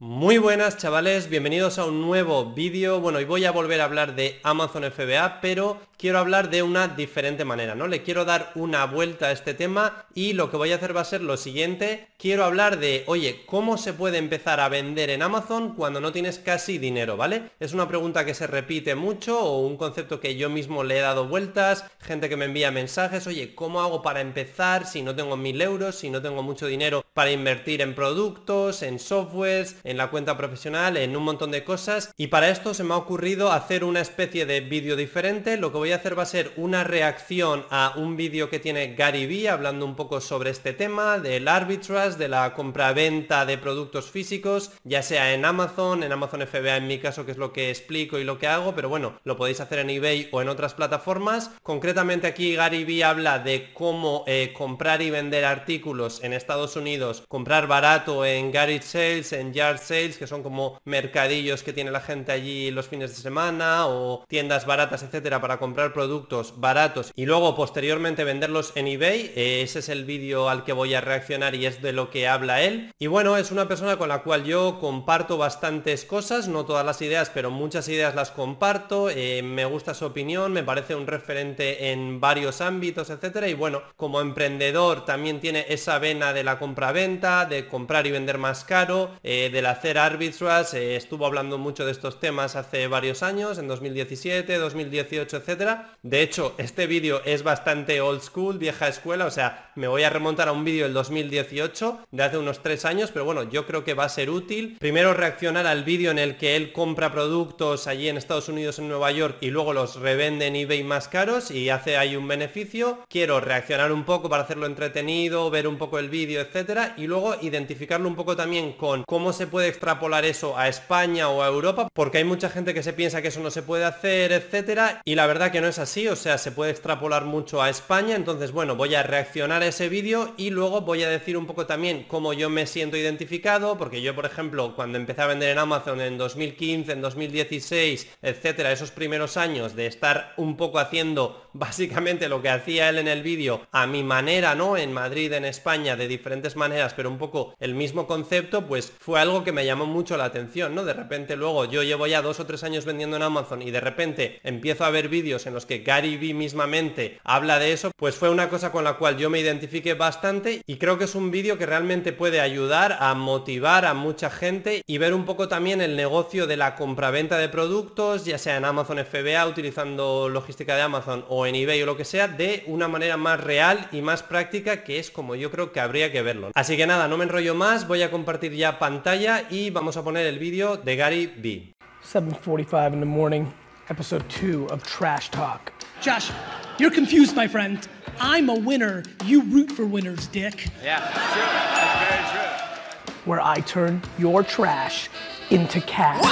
Muy 0.00 0.38
buenas 0.38 0.76
chavales, 0.76 1.28
bienvenidos 1.28 1.76
a 1.80 1.84
un 1.84 2.00
nuevo 2.00 2.52
vídeo. 2.54 3.00
Bueno, 3.00 3.18
hoy 3.18 3.24
voy 3.24 3.44
a 3.46 3.50
volver 3.50 3.80
a 3.80 3.84
hablar 3.84 4.14
de 4.14 4.38
Amazon 4.44 4.84
FBA, 4.84 5.40
pero 5.40 5.80
quiero 5.98 6.18
hablar 6.18 6.48
de 6.48 6.62
una 6.62 6.88
diferente 6.88 7.44
manera, 7.44 7.74
¿no? 7.74 7.88
Le 7.88 8.02
quiero 8.02 8.24
dar 8.24 8.52
una 8.54 8.86
vuelta 8.86 9.26
a 9.26 9.32
este 9.32 9.52
tema 9.52 10.06
y 10.14 10.32
lo 10.32 10.50
que 10.50 10.56
voy 10.56 10.72
a 10.72 10.76
hacer 10.76 10.96
va 10.96 11.02
a 11.02 11.04
ser 11.04 11.22
lo 11.22 11.36
siguiente. 11.36 12.08
Quiero 12.16 12.44
hablar 12.44 12.78
de, 12.78 13.04
oye, 13.06 13.42
¿cómo 13.46 13.76
se 13.76 13.92
puede 13.92 14.18
empezar 14.18 14.60
a 14.60 14.68
vender 14.68 15.10
en 15.10 15.22
Amazon 15.22 15.74
cuando 15.74 16.00
no 16.00 16.12
tienes 16.12 16.38
casi 16.38 16.78
dinero, 16.78 17.16
¿vale? 17.16 17.50
Es 17.60 17.72
una 17.72 17.88
pregunta 17.88 18.24
que 18.24 18.34
se 18.34 18.46
repite 18.46 18.94
mucho 18.94 19.40
o 19.40 19.66
un 19.66 19.76
concepto 19.76 20.20
que 20.20 20.36
yo 20.36 20.48
mismo 20.48 20.84
le 20.84 20.98
he 20.98 21.00
dado 21.00 21.26
vueltas, 21.26 21.84
gente 22.00 22.28
que 22.28 22.36
me 22.36 22.44
envía 22.44 22.70
mensajes, 22.70 23.26
oye, 23.26 23.54
¿cómo 23.54 23.80
hago 23.80 24.02
para 24.02 24.20
empezar 24.20 24.86
si 24.86 25.02
no 25.02 25.14
tengo 25.16 25.36
mil 25.36 25.60
euros, 25.60 25.96
si 25.96 26.10
no 26.10 26.22
tengo 26.22 26.42
mucho 26.42 26.66
dinero 26.66 27.04
para 27.12 27.32
invertir 27.32 27.82
en 27.82 27.94
productos, 27.94 28.82
en 28.82 29.00
softwares, 29.00 29.76
en 29.82 29.96
la 29.96 30.10
cuenta 30.10 30.36
profesional, 30.36 30.96
en 30.96 31.16
un 31.16 31.24
montón 31.24 31.50
de 31.50 31.64
cosas? 31.64 32.12
Y 32.16 32.28
para 32.28 32.50
esto 32.50 32.72
se 32.74 32.84
me 32.84 32.94
ha 32.94 32.98
ocurrido 32.98 33.50
hacer 33.50 33.82
una 33.82 34.00
especie 34.00 34.46
de 34.46 34.60
vídeo 34.60 34.94
diferente, 34.94 35.56
lo 35.56 35.72
que 35.72 35.78
voy 35.78 35.87
a 35.92 35.96
hacer 35.96 36.18
va 36.18 36.22
a 36.24 36.26
ser 36.26 36.52
una 36.56 36.84
reacción 36.84 37.64
a 37.70 37.94
un 37.96 38.16
vídeo 38.16 38.50
que 38.50 38.58
tiene 38.58 38.94
Gary 38.94 39.26
Vee 39.26 39.48
hablando 39.48 39.84
un 39.84 39.96
poco 39.96 40.20
sobre 40.20 40.50
este 40.50 40.72
tema, 40.72 41.18
del 41.18 41.48
arbitrage, 41.48 42.18
de 42.18 42.28
la 42.28 42.54
compra-venta 42.54 43.46
de 43.46 43.58
productos 43.58 44.10
físicos, 44.10 44.72
ya 44.84 45.02
sea 45.02 45.34
en 45.34 45.44
Amazon, 45.44 46.02
en 46.02 46.12
Amazon 46.12 46.46
FBA 46.46 46.76
en 46.76 46.86
mi 46.86 46.98
caso, 46.98 47.24
que 47.24 47.32
es 47.32 47.38
lo 47.38 47.52
que 47.52 47.70
explico 47.70 48.18
y 48.18 48.24
lo 48.24 48.38
que 48.38 48.46
hago, 48.46 48.74
pero 48.74 48.88
bueno, 48.88 49.18
lo 49.24 49.36
podéis 49.36 49.60
hacer 49.60 49.78
en 49.78 49.90
eBay 49.90 50.28
o 50.32 50.42
en 50.42 50.48
otras 50.48 50.74
plataformas. 50.74 51.50
Concretamente 51.62 52.26
aquí 52.26 52.54
Gary 52.54 52.84
Vee 52.84 53.02
habla 53.02 53.38
de 53.38 53.72
cómo 53.72 54.24
eh, 54.26 54.52
comprar 54.56 55.02
y 55.02 55.10
vender 55.10 55.44
artículos 55.44 56.22
en 56.22 56.32
Estados 56.32 56.76
Unidos, 56.76 57.24
comprar 57.28 57.66
barato 57.66 58.24
en 58.24 58.50
garage 58.50 58.82
sales, 58.82 59.32
en 59.32 59.52
yard 59.52 59.78
sales, 59.78 60.18
que 60.18 60.26
son 60.26 60.42
como 60.42 60.80
mercadillos 60.84 61.62
que 61.62 61.72
tiene 61.72 61.90
la 61.90 62.00
gente 62.00 62.32
allí 62.32 62.70
los 62.70 62.88
fines 62.88 63.14
de 63.14 63.22
semana 63.22 63.86
o 63.86 64.24
tiendas 64.28 64.66
baratas, 64.66 65.02
etcétera, 65.02 65.40
para 65.40 65.58
comprar 65.58 65.77
productos 65.92 66.54
baratos 66.56 67.12
y 67.14 67.26
luego 67.26 67.54
posteriormente 67.54 68.24
venderlos 68.24 68.72
en 68.74 68.88
eBay. 68.88 69.32
Eh, 69.34 69.62
ese 69.62 69.78
es 69.78 69.88
el 69.88 70.04
vídeo 70.04 70.48
al 70.48 70.64
que 70.64 70.72
voy 70.72 70.94
a 70.94 71.00
reaccionar 71.00 71.54
y 71.54 71.66
es 71.66 71.80
de 71.80 71.92
lo 71.92 72.10
que 72.10 72.28
habla 72.28 72.62
él. 72.62 72.92
Y 72.98 73.06
bueno, 73.06 73.36
es 73.36 73.50
una 73.50 73.68
persona 73.68 73.96
con 73.96 74.08
la 74.08 74.22
cual 74.22 74.44
yo 74.44 74.78
comparto 74.80 75.38
bastantes 75.38 76.04
cosas, 76.04 76.48
no 76.48 76.64
todas 76.64 76.84
las 76.84 77.00
ideas, 77.02 77.30
pero 77.32 77.50
muchas 77.50 77.88
ideas 77.88 78.14
las 78.14 78.30
comparto. 78.30 79.08
Eh, 79.10 79.42
me 79.42 79.64
gusta 79.64 79.94
su 79.94 80.04
opinión, 80.04 80.52
me 80.52 80.64
parece 80.64 80.94
un 80.94 81.06
referente 81.06 81.92
en 81.92 82.20
varios 82.20 82.60
ámbitos, 82.60 83.10
etcétera. 83.10 83.48
Y 83.48 83.54
bueno, 83.54 83.82
como 83.96 84.20
emprendedor 84.20 85.04
también 85.04 85.40
tiene 85.40 85.66
esa 85.68 85.98
vena 85.98 86.32
de 86.32 86.44
la 86.44 86.58
compra-venta, 86.58 87.44
de 87.46 87.68
comprar 87.68 88.06
y 88.06 88.10
vender 88.10 88.38
más 88.38 88.64
caro, 88.64 89.12
eh, 89.22 89.50
del 89.52 89.66
hacer 89.66 89.98
arbitrage. 89.98 90.96
estuvo 90.96 91.26
hablando 91.26 91.58
mucho 91.58 91.84
de 91.84 91.92
estos 91.92 92.20
temas 92.20 92.56
hace 92.56 92.88
varios 92.88 93.22
años, 93.22 93.58
en 93.58 93.68
2017, 93.68 94.56
2018, 94.56 95.36
etcétera. 95.36 95.67
De 96.02 96.22
hecho, 96.22 96.54
este 96.58 96.86
vídeo 96.86 97.22
es 97.24 97.42
bastante 97.42 98.00
old 98.00 98.22
school, 98.22 98.58
vieja 98.58 98.88
escuela, 98.88 99.26
o 99.26 99.30
sea, 99.30 99.70
me 99.74 99.88
voy 99.88 100.02
a 100.02 100.10
remontar 100.10 100.48
a 100.48 100.52
un 100.52 100.64
vídeo 100.64 100.84
del 100.84 100.94
2018, 100.94 102.00
de 102.10 102.22
hace 102.22 102.38
unos 102.38 102.62
tres 102.62 102.84
años, 102.84 103.10
pero 103.12 103.24
bueno, 103.24 103.44
yo 103.44 103.66
creo 103.66 103.84
que 103.84 103.94
va 103.94 104.04
a 104.04 104.08
ser 104.08 104.30
útil. 104.30 104.76
Primero 104.78 105.14
reaccionar 105.14 105.66
al 105.66 105.84
vídeo 105.84 106.10
en 106.10 106.18
el 106.18 106.36
que 106.36 106.56
él 106.56 106.72
compra 106.72 107.12
productos 107.12 107.86
allí 107.86 108.08
en 108.08 108.16
Estados 108.16 108.48
Unidos, 108.48 108.78
en 108.78 108.88
Nueva 108.88 109.10
York, 109.12 109.36
y 109.40 109.50
luego 109.50 109.72
los 109.72 109.96
revende 109.96 110.46
en 110.46 110.56
eBay 110.56 110.84
más 110.84 111.08
caros 111.08 111.50
y 111.50 111.70
hace 111.70 111.96
ahí 111.96 112.16
un 112.16 112.28
beneficio. 112.28 113.04
Quiero 113.08 113.40
reaccionar 113.40 113.92
un 113.92 114.04
poco 114.04 114.28
para 114.28 114.42
hacerlo 114.42 114.66
entretenido, 114.66 115.50
ver 115.50 115.68
un 115.68 115.78
poco 115.78 115.98
el 115.98 116.08
vídeo, 116.08 116.40
etcétera, 116.40 116.94
y 116.96 117.06
luego 117.06 117.36
identificarlo 117.40 118.08
un 118.08 118.16
poco 118.16 118.36
también 118.36 118.72
con 118.72 119.04
cómo 119.04 119.32
se 119.32 119.46
puede 119.46 119.68
extrapolar 119.68 120.24
eso 120.24 120.56
a 120.56 120.68
España 120.68 121.28
o 121.28 121.42
a 121.42 121.48
Europa, 121.48 121.88
porque 121.92 122.18
hay 122.18 122.24
mucha 122.24 122.50
gente 122.50 122.74
que 122.74 122.82
se 122.82 122.92
piensa 122.92 123.22
que 123.22 123.28
eso 123.28 123.40
no 123.40 123.50
se 123.50 123.62
puede 123.62 123.84
hacer, 123.84 124.32
etcétera, 124.32 125.02
y 125.04 125.14
la 125.14 125.26
verdad 125.26 125.50
que 125.50 125.57
no 125.60 125.68
es 125.68 125.78
así, 125.78 126.08
o 126.08 126.16
sea, 126.16 126.38
se 126.38 126.52
puede 126.52 126.70
extrapolar 126.70 127.24
mucho 127.24 127.62
a 127.62 127.70
España, 127.70 128.16
entonces 128.16 128.52
bueno, 128.52 128.76
voy 128.76 128.94
a 128.94 129.02
reaccionar 129.02 129.62
a 129.62 129.66
ese 129.66 129.88
vídeo 129.88 130.34
y 130.36 130.50
luego 130.50 130.82
voy 130.82 131.02
a 131.02 131.08
decir 131.08 131.36
un 131.36 131.46
poco 131.46 131.66
también 131.66 132.04
cómo 132.08 132.32
yo 132.32 132.50
me 132.50 132.66
siento 132.66 132.96
identificado, 132.96 133.78
porque 133.78 134.02
yo 134.02 134.14
por 134.14 134.26
ejemplo, 134.26 134.74
cuando 134.74 134.98
empecé 134.98 135.22
a 135.22 135.26
vender 135.26 135.50
en 135.50 135.58
Amazon 135.58 136.00
en 136.00 136.18
2015, 136.18 136.92
en 136.92 137.00
2016, 137.00 138.08
etcétera, 138.22 138.72
esos 138.72 138.90
primeros 138.90 139.36
años 139.36 139.74
de 139.74 139.86
estar 139.86 140.34
un 140.36 140.56
poco 140.56 140.78
haciendo 140.78 141.48
básicamente 141.52 142.28
lo 142.28 142.40
que 142.42 142.50
hacía 142.50 142.88
él 142.88 142.98
en 142.98 143.08
el 143.08 143.22
vídeo 143.22 143.66
a 143.72 143.86
mi 143.86 144.04
manera, 144.04 144.54
¿no? 144.54 144.76
En 144.76 144.92
Madrid, 144.92 145.32
en 145.32 145.44
España, 145.44 145.96
de 145.96 146.08
diferentes 146.08 146.56
maneras, 146.56 146.94
pero 146.94 147.10
un 147.10 147.18
poco 147.18 147.54
el 147.58 147.74
mismo 147.74 148.06
concepto, 148.06 148.66
pues 148.66 148.92
fue 148.98 149.20
algo 149.20 149.44
que 149.44 149.52
me 149.52 149.66
llamó 149.66 149.86
mucho 149.86 150.16
la 150.16 150.24
atención, 150.24 150.74
¿no? 150.74 150.84
De 150.84 150.92
repente 150.92 151.36
luego 151.36 151.64
yo 151.64 151.82
llevo 151.82 152.06
ya 152.06 152.22
dos 152.22 152.40
o 152.40 152.46
tres 152.46 152.62
años 152.64 152.84
vendiendo 152.84 153.16
en 153.16 153.22
Amazon 153.22 153.62
y 153.62 153.70
de 153.70 153.80
repente 153.80 154.40
empiezo 154.44 154.84
a 154.84 154.90
ver 154.90 155.08
vídeos 155.08 155.46
en 155.48 155.54
los 155.54 155.66
que 155.66 155.78
Gary 155.78 156.16
Vee 156.16 156.34
mismamente 156.34 157.18
habla 157.24 157.58
de 157.58 157.72
eso, 157.72 157.90
pues 157.96 158.14
fue 158.14 158.30
una 158.30 158.48
cosa 158.48 158.70
con 158.70 158.84
la 158.84 158.94
cual 158.94 159.16
yo 159.16 159.30
me 159.30 159.40
identifiqué 159.40 159.94
bastante 159.94 160.62
y 160.66 160.76
creo 160.76 160.98
que 160.98 161.04
es 161.04 161.14
un 161.14 161.30
vídeo 161.30 161.58
que 161.58 161.66
realmente 161.66 162.12
puede 162.12 162.40
ayudar 162.40 162.96
a 163.00 163.14
motivar 163.14 163.84
a 163.84 163.94
mucha 163.94 164.30
gente 164.30 164.82
y 164.86 164.98
ver 164.98 165.14
un 165.14 165.24
poco 165.24 165.48
también 165.48 165.80
el 165.80 165.96
negocio 165.96 166.46
de 166.46 166.56
la 166.56 166.76
compraventa 166.76 167.38
de 167.38 167.48
productos, 167.48 168.24
ya 168.24 168.38
sea 168.38 168.56
en 168.56 168.64
Amazon 168.64 168.98
FBA 168.98 169.46
utilizando 169.46 170.28
logística 170.28 170.76
de 170.76 170.82
Amazon 170.82 171.24
o 171.28 171.46
en 171.46 171.54
eBay 171.54 171.82
o 171.82 171.86
lo 171.86 171.96
que 171.96 172.04
sea, 172.04 172.28
de 172.28 172.62
una 172.66 172.88
manera 172.88 173.16
más 173.16 173.40
real 173.40 173.88
y 173.92 174.02
más 174.02 174.22
práctica 174.22 174.84
que 174.84 174.98
es 174.98 175.10
como 175.10 175.34
yo 175.34 175.50
creo 175.50 175.72
que 175.72 175.80
habría 175.80 176.12
que 176.12 176.22
verlo. 176.22 176.50
Así 176.54 176.76
que 176.76 176.86
nada, 176.86 177.08
no 177.08 177.16
me 177.16 177.24
enrollo 177.24 177.54
más, 177.54 177.88
voy 177.88 178.02
a 178.02 178.10
compartir 178.10 178.52
ya 178.52 178.78
pantalla 178.78 179.44
y 179.50 179.70
vamos 179.70 179.96
a 179.96 180.04
poner 180.04 180.26
el 180.26 180.38
vídeo 180.38 180.76
de 180.76 180.96
Gary 180.96 181.26
Vee. 181.36 181.74
7:45 182.02 182.94
in 182.94 183.00
the 183.00 183.06
morning. 183.06 183.46
Episode 183.90 184.28
two 184.28 184.68
of 184.68 184.82
Trash 184.82 185.30
Talk. 185.30 185.72
Josh, 186.00 186.30
you're 186.78 186.90
confused, 186.90 187.34
my 187.34 187.48
friend. 187.48 187.86
I'm 188.20 188.48
a 188.48 188.54
winner. 188.54 189.02
You 189.24 189.42
root 189.42 189.72
for 189.72 189.84
winners, 189.86 190.26
dick. 190.28 190.68
Yeah, 190.82 191.00
that's 191.00 191.32
true. 191.32 191.42
That's 191.42 192.32
very 192.32 193.14
true. 193.14 193.22
Where 193.24 193.40
I 193.40 193.60
turn 193.60 194.02
your 194.18 194.42
trash 194.42 195.08
into 195.50 195.80
cash. 195.80 196.22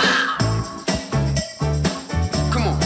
Come 2.53 2.63
on. 2.63 2.81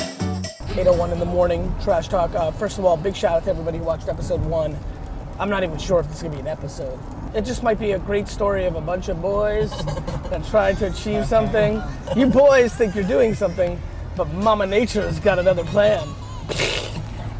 8.01 0.74 1.12
in 1.12 1.18
the 1.18 1.26
morning, 1.26 1.74
Trash 1.82 2.08
Talk. 2.08 2.34
Uh, 2.34 2.50
first 2.52 2.78
of 2.78 2.84
all, 2.84 2.96
big 2.96 3.16
shout 3.16 3.36
out 3.38 3.44
to 3.44 3.50
everybody 3.50 3.78
who 3.78 3.84
watched 3.84 4.08
episode 4.08 4.40
one. 4.40 4.76
I'm 5.38 5.48
not 5.48 5.64
even 5.64 5.78
sure 5.78 6.00
if 6.00 6.06
this 6.06 6.16
is 6.16 6.22
going 6.22 6.36
to 6.36 6.42
be 6.42 6.48
an 6.48 6.48
episode. 6.48 6.98
It 7.34 7.42
just 7.42 7.62
might 7.62 7.78
be 7.78 7.92
a 7.92 7.98
great 7.98 8.28
story 8.28 8.66
of 8.66 8.74
a 8.76 8.80
bunch 8.80 9.08
of 9.08 9.22
boys 9.22 9.70
that 10.30 10.44
tried 10.50 10.78
to 10.78 10.88
achieve 10.88 11.24
something. 11.26 11.82
You 12.14 12.26
boys 12.26 12.74
think 12.74 12.94
you're 12.94 13.04
doing 13.04 13.34
something, 13.34 13.80
but 14.20 14.34
Mama 14.34 14.66
Nature's 14.66 15.18
got 15.18 15.38
another 15.38 15.64
plan. 15.64 16.06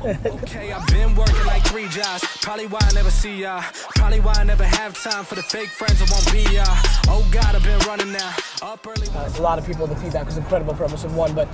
okay, 0.01 0.73
I've 0.73 0.87
been 0.87 1.15
working 1.15 1.45
like 1.45 1.63
three 1.65 1.87
jobs. 1.89 2.25
Probably 2.41 2.67
why 2.69 2.79
I 2.81 2.93
never 2.95 3.11
see 3.11 3.43
ya. 3.43 3.63
Probably 3.97 4.21
why 4.21 4.33
I 4.39 4.45
never 4.45 4.65
have 4.65 4.95
time 4.95 5.25
for 5.25 5.35
the 5.35 5.43
fake 5.43 5.69
friends 5.69 6.01
I 6.01 6.07
won't 6.11 6.33
be 6.33 6.55
ya. 6.55 6.65
Oh 7.07 7.29
God, 7.31 7.55
I've 7.55 7.63
been 7.63 7.79
running 7.81 8.13
now. 8.13 8.35
Up 8.63 8.87
early. 8.87 9.09
Uh, 9.09 9.29
a 9.29 9.43
lot 9.43 9.59
of 9.59 9.67
people, 9.67 9.87
the 9.87 9.95
feedback 9.97 10.25
was 10.25 10.39
incredible 10.39 10.75
for 10.75 10.85
episode 10.85 11.13
one, 11.13 11.35
but 11.35 11.49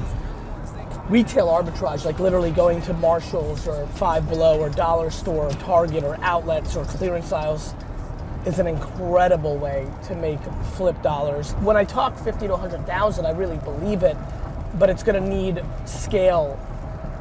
retail 1.09 1.49
arbitrage, 1.49 2.05
like 2.05 2.21
literally 2.21 2.53
going 2.53 2.81
to 2.83 2.93
Marshalls 2.93 3.67
or 3.67 3.85
Five 3.89 4.29
Below 4.29 4.61
or 4.61 4.71
Dollar 4.71 5.11
Store 5.11 5.49
or 5.49 5.53
Target 5.55 6.05
or 6.05 6.17
outlets 6.23 6.77
or 6.77 6.85
clearance 6.85 7.33
aisles 7.33 7.75
is 8.47 8.61
an 8.61 8.69
incredible 8.69 9.59
way 9.59 9.91
to 10.05 10.15
make 10.15 10.39
flip 10.77 11.03
dollars. 11.03 11.51
When 11.55 11.77
I 11.77 11.83
talk 11.83 12.17
50 12.17 12.47
to 12.47 12.53
100,000, 12.53 13.27
I 13.27 13.31
really 13.33 13.59
believe 13.59 14.05
it 14.05 14.17
but 14.79 14.91
it's 14.91 15.03
to 15.03 15.21
need 15.21 15.63
scale 15.85 16.59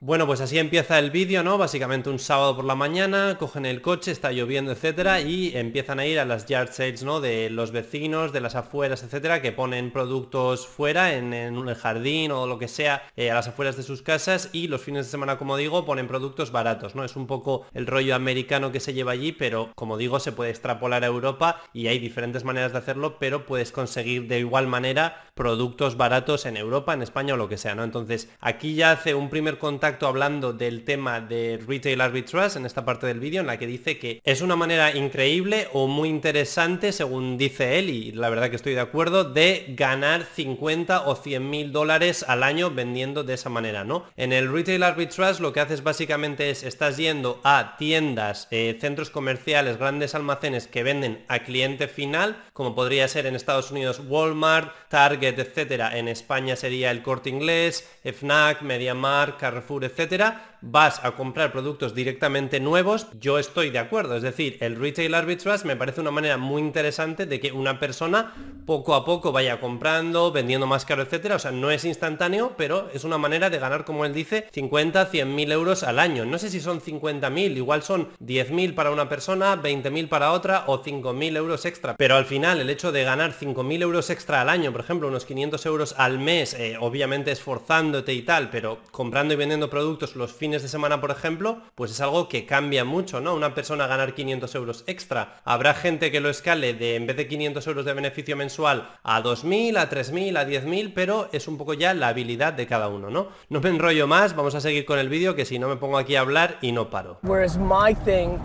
Bueno, 0.05 0.27
pues 0.27 0.39
así 0.39 0.59
empieza 0.59 0.99
el 0.99 1.09
vídeo, 1.09 1.41
¿no? 1.41 1.57
Básicamente 1.57 2.11
un 2.11 2.19
sábado 2.19 2.55
por 2.57 2.65
la 2.65 2.75
mañana, 2.75 3.37
cogen 3.39 3.65
el 3.65 3.81
coche, 3.81 4.11
está 4.11 4.31
lloviendo, 4.31 4.71
etcétera, 4.71 5.19
y 5.21 5.57
empiezan 5.57 5.97
a 5.97 6.05
ir 6.05 6.19
a 6.19 6.25
las 6.25 6.45
yard 6.45 6.71
sales, 6.71 7.01
¿no? 7.01 7.21
De 7.21 7.49
los 7.49 7.71
vecinos, 7.71 8.31
de 8.31 8.39
las 8.39 8.53
afueras, 8.53 9.01
etcétera, 9.01 9.41
que 9.41 9.51
ponen 9.51 9.91
productos 9.91 10.67
fuera, 10.67 11.15
en, 11.15 11.33
un 11.57 11.73
jardín 11.73 12.31
o 12.31 12.45
lo 12.45 12.59
que 12.59 12.67
sea, 12.67 13.01
eh, 13.15 13.31
a 13.31 13.33
las 13.33 13.47
afueras 13.47 13.77
de 13.77 13.81
sus 13.81 14.03
casas, 14.03 14.51
y 14.53 14.67
los 14.67 14.81
fines 14.81 15.07
de 15.07 15.11
semana, 15.11 15.39
como 15.39 15.57
digo, 15.57 15.85
ponen 15.85 16.07
productos 16.07 16.51
baratos, 16.51 16.93
¿no? 16.93 17.03
Es 17.03 17.15
un 17.15 17.25
poco 17.25 17.65
el 17.73 17.87
rollo 17.87 18.13
americano 18.13 18.71
que 18.71 18.81
se 18.81 18.93
lleva 18.93 19.13
allí, 19.13 19.31
pero 19.31 19.71
como 19.73 19.97
digo, 19.97 20.19
se 20.19 20.31
puede 20.31 20.51
extrapolar 20.51 21.03
a 21.03 21.07
Europa 21.07 21.63
y 21.73 21.87
hay 21.87 21.97
diferentes 21.97 22.43
maneras 22.43 22.73
de 22.73 22.77
hacerlo, 22.77 23.17
pero 23.17 23.47
puedes 23.47 23.71
conseguir 23.71 24.27
de 24.27 24.37
igual 24.37 24.67
manera 24.67 25.24
productos 25.35 25.97
baratos 25.97 26.45
en 26.45 26.55
Europa, 26.55 26.93
en 26.93 27.01
España 27.01 27.33
o 27.33 27.37
lo 27.37 27.49
que 27.49 27.57
sea, 27.57 27.75
¿no? 27.75 27.83
Entonces, 27.83 28.29
aquí 28.39 28.75
ya 28.75 28.91
hace 28.91 29.13
un 29.13 29.29
primer 29.29 29.57
contacto 29.57 30.07
hablando 30.07 30.53
del 30.53 30.85
tema 30.85 31.19
de 31.19 31.59
retail 31.67 31.99
arbitrage 31.99 32.57
en 32.57 32.65
esta 32.65 32.85
parte 32.85 33.05
del 33.05 33.19
vídeo, 33.19 33.41
en 33.41 33.47
la 33.47 33.59
que 33.59 33.67
dice 33.67 33.99
que 33.99 34.21
es 34.23 34.41
una 34.41 34.55
manera 34.55 34.95
increíble 34.95 35.67
o 35.73 35.87
muy 35.87 36.07
interesante, 36.07 36.93
según 36.93 37.37
dice 37.37 37.77
él, 37.77 37.89
y 37.89 38.11
la 38.13 38.29
verdad 38.29 38.49
que 38.49 38.55
estoy 38.55 38.73
de 38.73 38.79
acuerdo, 38.79 39.25
de 39.25 39.65
ganar 39.77 40.23
50 40.23 41.01
o 41.05 41.15
100 41.15 41.49
mil 41.49 41.71
dólares 41.73 42.23
al 42.27 42.41
año 42.41 42.71
vendiendo 42.71 43.25
de 43.25 43.33
esa 43.33 43.49
manera, 43.49 43.83
¿no? 43.83 44.05
En 44.15 44.31
el 44.31 44.51
retail 44.51 44.83
arbitrage 44.83 45.41
lo 45.41 45.51
que 45.51 45.59
haces 45.59 45.83
básicamente 45.83 46.49
es, 46.49 46.63
estás 46.63 46.95
yendo 46.95 47.41
a 47.43 47.75
tiendas, 47.77 48.47
eh, 48.51 48.77
centros 48.79 49.09
comerciales, 49.09 49.77
grandes 49.77 50.15
almacenes 50.15 50.67
que 50.67 50.83
venden 50.83 51.25
a 51.27 51.39
cliente 51.39 51.89
final, 51.89 52.41
como 52.53 52.73
podría 52.73 53.07
ser 53.09 53.25
en 53.25 53.35
Estados 53.35 53.71
Unidos 53.71 54.01
Walmart, 54.07 54.73
Target, 54.87 55.24
etcétera. 55.27 55.97
En 55.97 56.07
España 56.07 56.55
sería 56.55 56.91
el 56.91 57.01
Corte 57.01 57.29
Inglés, 57.29 57.87
FNAC, 58.03 58.61
MediaMarkt, 58.61 59.39
Carrefour, 59.39 59.83
etcétera 59.85 60.54
vas 60.61 61.03
a 61.03 61.11
comprar 61.11 61.51
productos 61.51 61.93
directamente 61.93 62.59
nuevos, 62.59 63.07
yo 63.19 63.39
estoy 63.39 63.69
de 63.69 63.79
acuerdo. 63.79 64.15
Es 64.15 64.23
decir, 64.23 64.57
el 64.61 64.75
retail 64.75 65.13
arbitrage 65.13 65.65
me 65.65 65.75
parece 65.75 66.01
una 66.01 66.11
manera 66.11 66.37
muy 66.37 66.61
interesante 66.61 67.25
de 67.25 67.39
que 67.39 67.51
una 67.51 67.79
persona 67.79 68.33
poco 68.65 68.95
a 68.95 69.05
poco 69.05 69.31
vaya 69.31 69.59
comprando, 69.59 70.31
vendiendo 70.31 70.67
más 70.67 70.85
caro, 70.85 71.03
etcétera. 71.03 71.35
O 71.35 71.39
sea, 71.39 71.51
no 71.51 71.71
es 71.71 71.85
instantáneo, 71.85 72.53
pero 72.57 72.89
es 72.93 73.03
una 73.03 73.17
manera 73.17 73.49
de 73.49 73.59
ganar, 73.59 73.85
como 73.85 74.05
él 74.05 74.13
dice, 74.13 74.47
50, 74.51 75.05
100 75.05 75.35
mil 75.35 75.51
euros 75.51 75.83
al 75.83 75.99
año. 75.99 76.25
No 76.25 76.37
sé 76.37 76.49
si 76.49 76.59
son 76.59 76.81
50 76.81 77.29
mil, 77.29 77.57
igual 77.57 77.83
son 77.83 78.09
10 78.19 78.51
mil 78.51 78.73
para 78.73 78.91
una 78.91 79.09
persona, 79.09 79.55
20 79.55 79.89
mil 79.91 80.09
para 80.09 80.31
otra 80.31 80.63
o 80.67 80.83
5 80.83 81.13
mil 81.13 81.37
euros 81.37 81.65
extra. 81.65 81.95
Pero 81.95 82.15
al 82.15 82.25
final, 82.25 82.59
el 82.59 82.69
hecho 82.69 82.91
de 82.91 83.03
ganar 83.03 83.33
5 83.33 83.63
mil 83.63 83.81
euros 83.81 84.09
extra 84.09 84.41
al 84.41 84.49
año, 84.49 84.71
por 84.71 84.81
ejemplo, 84.81 85.07
unos 85.07 85.25
500 85.25 85.65
euros 85.65 85.95
al 85.97 86.19
mes, 86.19 86.53
eh, 86.53 86.77
obviamente 86.79 87.31
esforzándote 87.31 88.13
y 88.13 88.21
tal, 88.21 88.49
pero 88.49 88.79
comprando 88.91 89.33
y 89.33 89.37
vendiendo 89.37 89.69
productos 89.69 90.15
los 90.15 90.33
de 90.51 90.69
semana, 90.69 91.01
por 91.01 91.11
ejemplo, 91.11 91.59
pues 91.75 91.91
es 91.91 92.01
algo 92.01 92.29
que 92.29 92.45
cambia 92.45 92.85
mucho, 92.85 93.19
¿no? 93.19 93.33
Una 93.33 93.53
persona 93.53 93.87
ganar 93.87 94.13
500 94.13 94.55
euros 94.55 94.83
extra. 94.87 95.41
Habrá 95.43 95.73
gente 95.73 96.11
que 96.11 96.19
lo 96.19 96.29
escale 96.29 96.73
de, 96.73 96.95
en 96.95 97.07
vez 97.07 97.17
de 97.17 97.27
500 97.27 97.65
euros 97.67 97.85
de 97.85 97.93
beneficio 97.93 98.35
mensual, 98.35 98.89
a 99.03 99.21
2.000, 99.21 99.77
a 99.77 99.89
3.000, 99.89 100.37
a 100.37 100.47
10.000, 100.47 100.93
pero 100.93 101.29
es 101.31 101.47
un 101.47 101.57
poco 101.57 101.73
ya 101.73 101.93
la 101.93 102.09
habilidad 102.09 102.53
de 102.53 102.67
cada 102.67 102.87
uno, 102.87 103.09
¿no? 103.09 103.29
No 103.49 103.59
me 103.59 103.69
enrollo 103.69 104.07
más, 104.07 104.35
vamos 104.35 104.55
a 104.55 104.61
seguir 104.61 104.85
con 104.85 104.99
el 104.99 105.09
vídeo, 105.09 105.35
que 105.35 105.45
si 105.45 105.59
no 105.59 105.67
me 105.67 105.75
pongo 105.75 105.97
aquí 105.97 106.15
a 106.15 106.21
hablar 106.21 106.57
y 106.61 106.71
no 106.71 106.89
paro. 106.89 107.17
Whereas 107.23 107.57
my 107.57 107.95
thing 108.05 108.39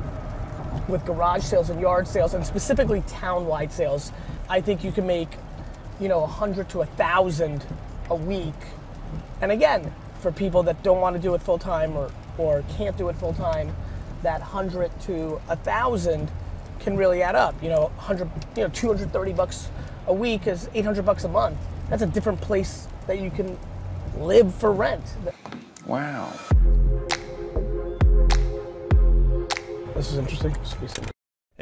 with 0.88 1.04
garage 1.04 1.42
sales 1.42 1.70
and 1.70 1.80
yard 1.80 2.06
sales, 2.06 2.34
and 2.34 2.44
specifically 2.44 3.02
town-wide 3.20 3.70
sales, 3.70 4.12
I 4.48 4.60
think 4.60 4.82
you 4.82 4.92
can 4.92 5.06
make, 5.06 5.28
you 6.00 6.08
know, 6.08 6.20
100 6.20 6.68
to 6.70 6.78
1,000 6.78 7.64
a 8.08 8.14
week. 8.14 8.54
And 9.40 9.52
again, 9.52 9.92
for 10.20 10.30
people 10.30 10.62
that 10.64 10.82
don't 10.82 11.00
want 11.00 11.16
to 11.16 11.22
do 11.22 11.34
it 11.34 11.42
full 11.42 11.58
time 11.58 11.96
or, 11.96 12.10
or 12.38 12.62
can't 12.76 12.96
do 12.96 13.08
it 13.08 13.16
full 13.16 13.32
time, 13.32 13.74
that 14.22 14.40
100 14.40 14.90
to 15.02 15.40
a 15.48 15.56
1,000 15.56 16.30
can 16.78 16.96
really 16.96 17.22
add 17.22 17.34
up. 17.34 17.60
You 17.62 17.70
know, 17.70 17.82
100, 17.96 18.30
you 18.56 18.62
know, 18.64 18.68
230 18.68 19.32
bucks 19.32 19.68
a 20.06 20.14
week 20.14 20.46
is 20.46 20.68
800 20.74 21.04
bucks 21.04 21.24
a 21.24 21.28
month. 21.28 21.58
That's 21.88 22.02
a 22.02 22.06
different 22.06 22.40
place 22.40 22.88
that 23.06 23.20
you 23.20 23.30
can 23.30 23.58
live 24.18 24.54
for 24.54 24.72
rent. 24.72 25.04
Wow. 25.86 26.32
This 29.94 30.12
is 30.12 30.18
interesting. 30.18 31.09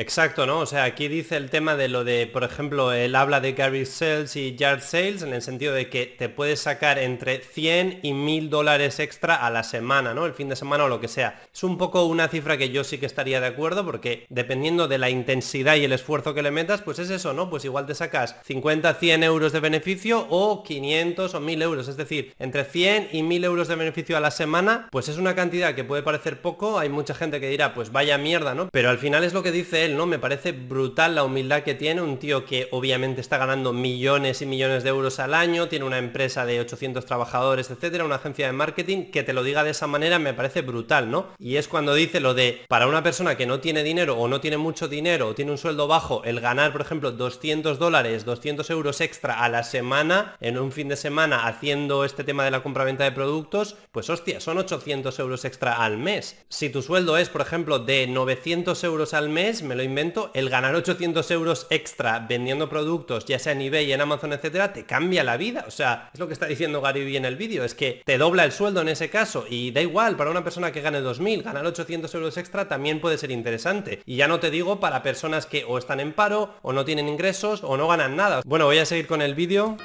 Exacto, 0.00 0.46
¿no? 0.46 0.60
O 0.60 0.66
sea, 0.66 0.84
aquí 0.84 1.08
dice 1.08 1.36
el 1.36 1.50
tema 1.50 1.74
de 1.74 1.88
lo 1.88 2.04
de, 2.04 2.28
por 2.28 2.44
ejemplo, 2.44 2.92
él 2.92 3.16
habla 3.16 3.40
de 3.40 3.54
Gary 3.54 3.84
Sales 3.84 4.36
y 4.36 4.54
Yard 4.54 4.80
Sales 4.80 5.22
en 5.22 5.34
el 5.34 5.42
sentido 5.42 5.74
de 5.74 5.90
que 5.90 6.06
te 6.06 6.28
puedes 6.28 6.60
sacar 6.60 7.00
entre 7.00 7.40
100 7.40 7.98
y 8.04 8.12
1000 8.12 8.48
dólares 8.48 9.00
extra 9.00 9.34
a 9.34 9.50
la 9.50 9.64
semana, 9.64 10.14
¿no? 10.14 10.24
El 10.24 10.34
fin 10.34 10.48
de 10.48 10.54
semana 10.54 10.84
o 10.84 10.88
lo 10.88 11.00
que 11.00 11.08
sea. 11.08 11.42
Es 11.52 11.64
un 11.64 11.78
poco 11.78 12.04
una 12.04 12.28
cifra 12.28 12.56
que 12.56 12.70
yo 12.70 12.84
sí 12.84 12.98
que 12.98 13.06
estaría 13.06 13.40
de 13.40 13.48
acuerdo 13.48 13.84
porque 13.84 14.24
dependiendo 14.28 14.86
de 14.86 14.98
la 14.98 15.10
intensidad 15.10 15.74
y 15.74 15.82
el 15.82 15.92
esfuerzo 15.92 16.32
que 16.32 16.42
le 16.42 16.52
metas, 16.52 16.80
pues 16.80 17.00
es 17.00 17.10
eso, 17.10 17.32
¿no? 17.32 17.50
Pues 17.50 17.64
igual 17.64 17.86
te 17.86 17.96
sacas 17.96 18.36
50, 18.44 18.94
100 18.94 19.24
euros 19.24 19.50
de 19.50 19.58
beneficio 19.58 20.28
o 20.30 20.62
500 20.62 21.34
o 21.34 21.40
1000 21.40 21.62
euros. 21.62 21.88
Es 21.88 21.96
decir, 21.96 22.36
entre 22.38 22.62
100 22.62 23.08
y 23.14 23.24
1000 23.24 23.42
euros 23.42 23.66
de 23.66 23.74
beneficio 23.74 24.16
a 24.16 24.20
la 24.20 24.30
semana, 24.30 24.86
pues 24.92 25.08
es 25.08 25.16
una 25.16 25.34
cantidad 25.34 25.74
que 25.74 25.82
puede 25.82 26.04
parecer 26.04 26.40
poco. 26.40 26.78
Hay 26.78 26.88
mucha 26.88 27.14
gente 27.14 27.40
que 27.40 27.48
dirá, 27.48 27.74
pues 27.74 27.90
vaya 27.90 28.16
mierda, 28.16 28.54
¿no? 28.54 28.68
Pero 28.70 28.90
al 28.90 28.98
final 28.98 29.24
es 29.24 29.32
lo 29.32 29.42
que 29.42 29.50
dice 29.50 29.87
¿no? 29.96 30.06
Me 30.06 30.18
parece 30.18 30.52
brutal 30.52 31.14
la 31.14 31.24
humildad 31.24 31.62
que 31.62 31.74
tiene, 31.74 32.02
un 32.02 32.18
tío 32.18 32.44
que 32.44 32.68
obviamente 32.70 33.20
está 33.20 33.38
ganando 33.38 33.72
millones 33.72 34.42
y 34.42 34.46
millones 34.46 34.82
de 34.82 34.90
euros 34.90 35.18
al 35.18 35.34
año, 35.34 35.68
tiene 35.68 35.84
una 35.84 35.98
empresa 35.98 36.44
de 36.46 36.60
800 36.60 37.04
trabajadores, 37.06 37.70
etcétera, 37.70 38.04
una 38.04 38.16
agencia 38.16 38.46
de 38.46 38.52
marketing, 38.52 39.10
que 39.10 39.22
te 39.22 39.32
lo 39.32 39.42
diga 39.42 39.64
de 39.64 39.70
esa 39.70 39.86
manera 39.86 40.18
me 40.18 40.34
parece 40.34 40.62
brutal, 40.62 41.10
¿no? 41.10 41.28
Y 41.38 41.56
es 41.56 41.68
cuando 41.68 41.94
dice 41.94 42.20
lo 42.20 42.34
de, 42.34 42.62
para 42.68 42.86
una 42.86 43.02
persona 43.02 43.36
que 43.36 43.46
no 43.46 43.60
tiene 43.60 43.82
dinero 43.82 44.16
o 44.16 44.28
no 44.28 44.40
tiene 44.40 44.56
mucho 44.56 44.88
dinero 44.88 45.28
o 45.28 45.34
tiene 45.34 45.50
un 45.50 45.58
sueldo 45.58 45.88
bajo, 45.88 46.24
el 46.24 46.40
ganar, 46.40 46.72
por 46.72 46.80
ejemplo, 46.80 47.12
200 47.12 47.78
dólares, 47.78 48.24
200 48.24 48.68
euros 48.70 49.00
extra 49.00 49.42
a 49.42 49.48
la 49.48 49.62
semana, 49.62 50.36
en 50.40 50.58
un 50.58 50.72
fin 50.72 50.88
de 50.88 50.96
semana, 50.96 51.46
haciendo 51.46 52.04
este 52.04 52.24
tema 52.24 52.44
de 52.44 52.50
la 52.50 52.62
compra-venta 52.62 53.04
de 53.04 53.12
productos, 53.12 53.76
pues 53.92 54.10
hostia, 54.10 54.40
son 54.40 54.58
800 54.58 55.18
euros 55.18 55.44
extra 55.44 55.76
al 55.76 55.98
mes. 55.98 56.44
Si 56.48 56.70
tu 56.70 56.82
sueldo 56.82 57.16
es, 57.18 57.28
por 57.28 57.40
ejemplo, 57.40 57.78
de 57.78 58.06
900 58.06 58.82
euros 58.84 59.14
al 59.14 59.28
mes, 59.28 59.62
me 59.62 59.74
lo 59.78 59.84
invento, 59.84 60.32
el 60.34 60.50
ganar 60.50 60.74
800 60.74 61.30
euros 61.30 61.68
extra 61.70 62.26
vendiendo 62.28 62.68
productos, 62.68 63.24
ya 63.24 63.38
sea 63.38 63.52
en 63.52 63.62
eBay, 63.62 63.92
en 63.92 64.00
Amazon, 64.00 64.32
etcétera, 64.32 64.72
te 64.72 64.84
cambia 64.84 65.22
la 65.22 65.36
vida. 65.36 65.64
O 65.68 65.70
sea, 65.70 66.10
es 66.12 66.18
lo 66.18 66.26
que 66.26 66.32
está 66.32 66.46
diciendo 66.46 66.80
Gary 66.80 67.04
Vee 67.04 67.16
en 67.16 67.24
el 67.24 67.36
vídeo, 67.36 67.62
es 67.64 67.74
que 67.74 68.02
te 68.04 68.18
dobla 68.18 68.44
el 68.44 68.50
sueldo 68.50 68.80
en 68.80 68.88
ese 68.88 69.08
caso 69.08 69.46
y 69.48 69.70
da 69.70 69.80
igual, 69.80 70.16
para 70.16 70.32
una 70.32 70.42
persona 70.42 70.72
que 70.72 70.80
gane 70.80 71.00
2.000, 71.00 71.44
ganar 71.44 71.64
800 71.64 72.12
euros 72.12 72.36
extra 72.36 72.68
también 72.68 73.00
puede 73.00 73.18
ser 73.18 73.30
interesante. 73.30 74.02
Y 74.04 74.16
ya 74.16 74.26
no 74.26 74.40
te 74.40 74.50
digo 74.50 74.80
para 74.80 75.04
personas 75.04 75.46
que 75.46 75.64
o 75.64 75.78
están 75.78 76.00
en 76.00 76.12
paro, 76.12 76.54
o 76.62 76.72
no 76.72 76.84
tienen 76.84 77.08
ingresos, 77.08 77.62
o 77.62 77.76
no 77.76 77.86
ganan 77.86 78.16
nada. 78.16 78.42
Bueno, 78.44 78.64
voy 78.64 78.78
a 78.78 78.84
seguir 78.84 79.06
con 79.06 79.22
el 79.22 79.36
vídeo. 79.36 79.76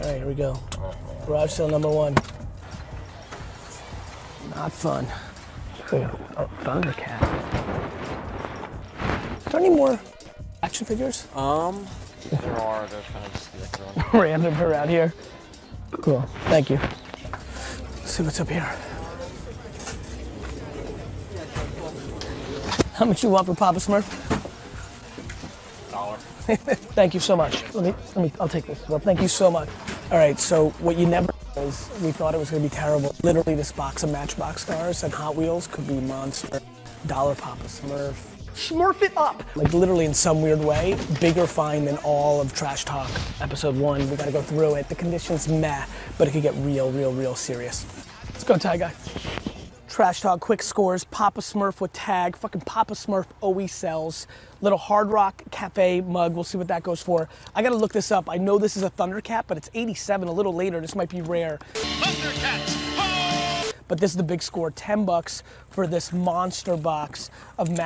Right, 0.00 0.16
here 0.16 0.26
we 0.26 0.34
go. 0.34 0.58
Garage 1.28 1.50
sale 1.50 1.70
number 1.70 1.90
one. 1.90 2.14
Not 4.54 4.72
fun. 4.72 5.06
It's 5.80 5.92
like 5.92 6.02
a, 6.02 6.16
a 6.36 6.48
Thundercat. 6.64 7.20
Is 9.38 9.52
there 9.52 9.60
any 9.60 9.70
more 9.70 9.98
action 10.62 10.86
figures? 10.86 11.26
Um, 11.34 11.86
there 12.30 12.60
are. 12.60 12.86
They're 12.86 13.02
kind 13.12 13.26
of 13.26 13.32
just 13.32 13.96
like, 13.96 14.12
Random 14.14 14.60
around 14.60 14.88
here. 14.88 15.12
Cool. 15.90 16.22
Thank 16.46 16.70
you. 16.70 16.78
Let's 16.78 18.12
see 18.12 18.22
what's 18.22 18.40
up 18.40 18.48
here. 18.48 18.70
How 22.94 23.04
much 23.06 23.22
you 23.22 23.30
want 23.30 23.46
for 23.46 23.54
Papa 23.54 23.78
Smurf? 23.78 24.32
dollar. 25.90 26.16
Thank 26.94 27.14
you 27.14 27.20
so 27.20 27.36
much. 27.36 27.62
Let 27.74 27.84
me, 27.84 27.94
let 28.14 28.24
me, 28.24 28.32
I'll 28.40 28.48
take 28.48 28.66
this. 28.66 28.86
Well, 28.88 28.98
thank 28.98 29.20
you 29.20 29.28
so 29.28 29.50
much. 29.50 29.68
All 30.10 30.18
right, 30.18 30.38
so 30.38 30.70
what 30.80 30.96
you 30.96 31.06
never 31.06 31.30
is 31.30 31.31
we 31.56 32.12
thought 32.12 32.34
it 32.34 32.38
was 32.38 32.50
going 32.50 32.62
to 32.62 32.68
be 32.68 32.74
terrible. 32.74 33.14
Literally, 33.22 33.54
this 33.54 33.72
box 33.72 34.02
of 34.02 34.10
Matchbox 34.10 34.64
cars 34.64 35.02
and 35.02 35.12
Hot 35.12 35.36
Wheels 35.36 35.66
could 35.66 35.86
be 35.86 36.00
monster. 36.00 36.60
Dollar 37.06 37.34
Papa 37.34 37.64
Smurf. 37.64 38.14
Smurf 38.54 39.02
it 39.02 39.16
up! 39.16 39.42
Like 39.56 39.72
literally 39.72 40.04
in 40.04 40.12
some 40.12 40.42
weird 40.42 40.60
way, 40.60 40.96
bigger 41.20 41.46
find 41.46 41.86
than 41.86 41.96
all 42.04 42.40
of 42.40 42.54
Trash 42.54 42.84
Talk 42.84 43.10
episode 43.40 43.76
one. 43.76 44.08
We 44.10 44.16
gotta 44.16 44.30
go 44.30 44.42
through 44.42 44.74
it. 44.74 44.88
The 44.88 44.94
conditions 44.94 45.48
meh, 45.48 45.84
but 46.18 46.28
it 46.28 46.32
could 46.32 46.42
get 46.42 46.54
real, 46.56 46.92
real, 46.92 47.12
real 47.12 47.34
serious. 47.34 47.86
Let's 48.26 48.44
go, 48.44 48.56
tag 48.56 48.80
guy. 48.80 48.92
Trash 49.92 50.22
Talk, 50.22 50.40
quick 50.40 50.62
scores, 50.62 51.04
Papa 51.04 51.42
Smurf 51.42 51.82
with 51.82 51.92
tag, 51.92 52.34
fucking 52.34 52.62
Papa 52.62 52.94
Smurf 52.94 53.26
always 53.42 53.74
sells. 53.74 54.26
Little 54.62 54.78
Hard 54.78 55.10
Rock 55.10 55.42
Cafe 55.50 56.00
mug, 56.00 56.32
we'll 56.32 56.44
see 56.44 56.56
what 56.56 56.68
that 56.68 56.82
goes 56.82 57.02
for. 57.02 57.28
I 57.54 57.62
gotta 57.62 57.76
look 57.76 57.92
this 57.92 58.10
up. 58.10 58.30
I 58.30 58.38
know 58.38 58.58
this 58.58 58.74
is 58.74 58.84
a 58.84 58.88
Thundercat, 58.88 59.42
but 59.48 59.58
it's 59.58 59.68
87, 59.74 60.28
a 60.28 60.32
little 60.32 60.54
later. 60.54 60.80
This 60.80 60.94
might 60.94 61.10
be 61.10 61.20
rare. 61.20 61.58
But 63.86 64.00
this 64.00 64.12
is 64.12 64.16
the 64.16 64.22
big 64.22 64.42
score, 64.42 64.70
10 64.70 65.04
bucks 65.04 65.42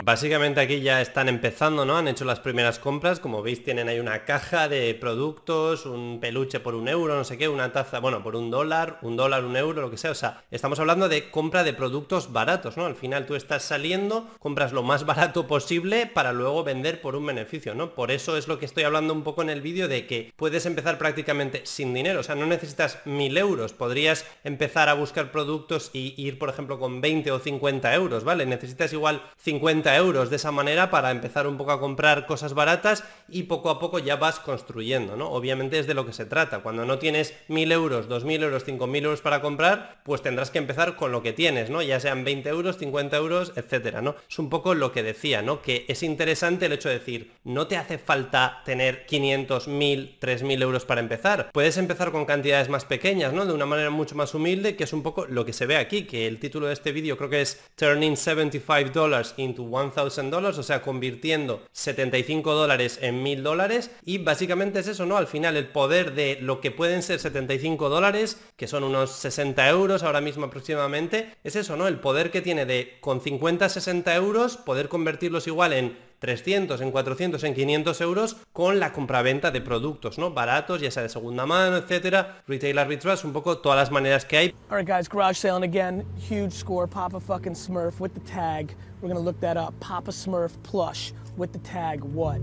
Básicamente 0.05 0.61
aquí 0.61 0.81
ya 0.81 1.01
están 1.01 1.29
empezando, 1.29 1.85
¿no? 1.85 1.97
Han 1.97 2.09
hecho 2.09 2.25
las 2.25 2.41
primeras 2.41 2.79
compras, 2.79 3.21
como 3.21 3.43
veis 3.43 3.63
tienen 3.63 3.89
ahí 3.89 4.01
una 4.01 4.25
caja 4.25 4.69
de 4.69 4.95
productos, 4.95 5.87
un 5.87 6.19
peluche 6.21 6.61
por 6.61 6.75
un 6.75 6.89
euro, 6.89 7.17
no 7.17 7.25
sé 7.25 7.39
qué, 7.39 7.49
una 7.49 7.73
taza, 7.73 8.01
bueno, 8.01 8.23
por 8.23 8.37
un 8.37 8.51
dólar, 8.51 8.99
un 9.03 9.17
dólar, 9.17 9.45
un 9.45 9.57
euro, 9.57 9.83
lo 9.83 9.91
que 9.91 9.97
sea, 9.97 10.11
o 10.11 10.15
sea, 10.15 10.43
estamos 10.51 10.79
hablando 10.81 11.09
de 11.09 11.31
compra 11.31 11.65
de 11.65 11.73
productos 11.73 12.33
baratos, 12.33 12.77
¿no? 12.77 12.87
Al 12.87 12.97
final 12.97 13.27
tú 13.27 13.35
estás 13.35 13.63
saliendo, 13.63 14.29
compras 14.39 14.73
lo 14.73 14.83
más 14.83 15.05
barato 15.07 15.47
posible 15.47 16.07
para 16.07 16.33
luego 16.33 16.65
vender 16.65 17.01
por 17.01 17.17
un 17.17 17.27
beneficio, 17.27 17.75
¿no? 17.75 17.95
Por 17.95 18.11
eso 18.11 18.37
es 18.37 18.49
lo 18.49 18.59
que 18.59 18.67
estoy 18.67 18.85
hablando 18.85 19.13
un 19.13 19.23
poco 19.23 19.43
en 19.43 19.51
el 19.51 19.61
vídeo 19.61 19.89
de 19.89 20.07
que 20.07 20.33
puedes 20.37 20.67
empezar 20.67 20.99
prácticamente 20.99 21.63
sin 21.65 21.93
dinero, 21.93 22.21
o 22.21 22.23
sea, 22.23 22.35
no 22.35 22.47
necesitas 22.47 22.99
mil 23.05 23.37
euros, 23.37 23.73
podrías 23.73 24.25
empezar 24.45 24.89
a 24.89 24.95
buscar 24.95 25.31
productos 25.31 25.91
y 25.93 26.15
ir, 26.17 26.39
por 26.39 26.49
ejemplo, 26.49 26.79
con 26.79 27.01
20 27.01 27.31
o 27.31 27.39
50 27.39 27.76
90 27.77 27.95
euros, 27.95 28.25
¿vale? 28.25 28.47
Necesitas 28.47 28.93
igual 28.93 29.23
50 29.39 29.97
euros 29.97 30.31
de 30.31 30.37
esa 30.37 30.53
manera 30.53 30.91
para 30.91 31.11
empezar 31.11 31.47
un 31.47 31.57
poco 31.57 31.73
a 31.73 31.81
comprar 31.81 32.27
cosas 32.27 32.55
baratas 32.55 33.05
y 33.29 33.45
poco 33.45 33.71
a 33.71 33.79
poco 33.79 33.99
ya 33.99 34.17
vas 34.17 34.39
construyendo, 34.39 35.17
¿no? 35.17 35.31
Obviamente 35.31 35.79
es 35.79 35.87
de 35.87 35.95
lo 35.95 36.07
que 36.07 36.13
se 36.13 36.25
trata. 36.25 36.61
Cuando 36.61 36.85
no 36.85 36.99
tienes 36.99 37.35
1.000 37.49 37.73
euros, 37.73 38.09
2.000 38.09 38.43
euros, 38.43 38.67
5.000 38.67 39.05
euros 39.05 39.21
para 39.21 39.41
comprar, 39.41 40.01
pues 40.05 40.23
tendrás 40.23 40.51
que 40.51 40.59
empezar 40.59 40.97
con 40.97 41.13
lo 41.13 41.23
que 41.23 41.33
tienes, 41.33 41.71
¿no? 41.71 41.83
Ya 41.83 42.01
sean 42.01 42.25
20 42.25 42.49
euros, 42.49 42.79
50 42.79 43.17
euros, 43.17 43.53
etcétera, 43.57 44.01
¿no? 44.01 44.17
Es 44.29 44.39
un 44.39 44.49
poco 44.49 44.75
lo 44.75 44.93
que 44.93 45.03
decía, 45.03 45.43
¿no? 45.43 45.61
Que 45.61 45.85
es 45.89 46.03
interesante 46.03 46.67
el 46.67 46.73
hecho 46.73 46.89
de 46.89 46.99
decir, 46.99 47.33
no 47.45 47.67
te 47.67 47.77
hace 47.77 47.99
falta 47.99 48.63
tener 48.65 49.07
500, 49.07 49.69
1.000, 49.69 50.19
3.000 50.19 50.63
euros 50.63 50.85
para 50.85 51.01
empezar. 51.01 51.51
Puedes 51.53 51.77
empezar 51.77 52.13
con 52.13 52.25
cantidades 52.25 52.69
más 52.69 52.85
pequeñas, 52.85 53.33
¿no? 53.33 53.45
De 53.45 53.53
una 53.53 53.67
manera 53.67 53.91
mucho 53.91 54.15
más 54.15 54.35
humilde, 54.35 54.77
que 54.77 54.85
es 54.85 54.93
un 54.93 55.03
poco 55.03 55.27
lo 55.27 55.45
que 55.45 55.53
se 55.53 55.67
ve 55.67 55.77
aquí, 55.77 56.05
que 56.05 56.27
el 56.27 56.39
título 56.39 56.67
de 56.67 56.73
este 56.73 56.93
vídeo 56.93 57.17
creo 57.17 57.31
que 57.31 57.43
es 57.43 57.66
Turning 57.75 58.17
75 58.17 58.93
dollars 58.93 59.35
into 59.37 59.65
1000 59.65 60.31
dollars, 60.31 60.59
o 60.59 60.63
sea, 60.63 60.83
convirtiendo 60.83 61.67
75 61.73 62.55
dólares 62.55 62.99
en 63.03 63.23
1000 63.23 63.43
dólares 63.43 63.91
y 64.05 64.19
básicamente 64.19 64.81
es 64.81 64.89
eso, 64.89 65.07
¿no? 65.07 65.17
Al 65.17 65.27
final 65.27 65.57
el 65.57 65.69
poder 65.69 66.15
de 66.15 66.39
lo 66.41 66.61
que 66.61 66.71
pueden 66.71 67.03
ser 67.03 67.21
75 67.21 67.89
dólares, 67.89 68.41
que 68.57 68.67
son 68.67 68.85
unos 68.85 69.11
60 69.11 69.69
euros 69.69 70.03
ahora 70.03 70.21
mismo 70.21 70.47
aproximadamente, 70.47 71.35
es 71.45 71.57
eso, 71.57 71.77
¿no? 71.77 71.89
El 71.89 72.01
poder 72.01 72.31
que 72.31 72.43
tiene 72.43 72.67
de 72.67 72.99
con 73.01 73.21
50, 73.21 73.69
60 73.69 74.15
euros 74.15 74.57
poder 74.57 74.89
convertirlos 74.89 75.47
igual 75.47 75.73
en 75.73 76.06
300, 76.19 76.81
en 76.81 76.91
400, 76.91 77.43
en 77.45 77.55
500 77.55 78.01
euros 78.01 78.37
con 78.53 78.81
la 78.81 78.93
compraventa 78.93 79.51
de 79.51 79.61
productos, 79.61 80.19
¿no? 80.19 80.33
Baratos, 80.33 80.81
ya 80.81 80.91
sea 80.91 81.03
de 81.03 81.09
segunda 81.09 81.47
mano, 81.47 81.77
etcétera, 81.77 82.43
retail 82.47 82.79
arbitrage, 82.79 83.27
un 83.27 83.33
poco 83.33 83.59
todas 83.59 83.79
las 83.79 83.91
maneras 83.91 84.25
que 84.25 84.37
hay. 84.37 84.55
All 84.71 84.79
right, 84.79 84.89
guys, 84.89 85.09
garage 85.09 85.39
sale, 85.39 85.65
again, 85.65 86.05
huge 86.17 86.53
score. 86.53 86.87
Papa 86.87 87.21
fucking 87.21 87.55
Smurf 87.55 88.01
with 88.01 88.15
the 88.15 88.21
tag. 88.21 88.75
We're 89.01 89.09
gonna 89.09 89.21
look 89.21 89.41
that 89.41 89.57
up. 89.57 89.75
Papa 89.81 90.11
Smurf 90.11 90.53
plush 90.63 91.13
with 91.37 91.53
the 91.53 91.61
tag. 91.61 92.03
What? 92.03 92.41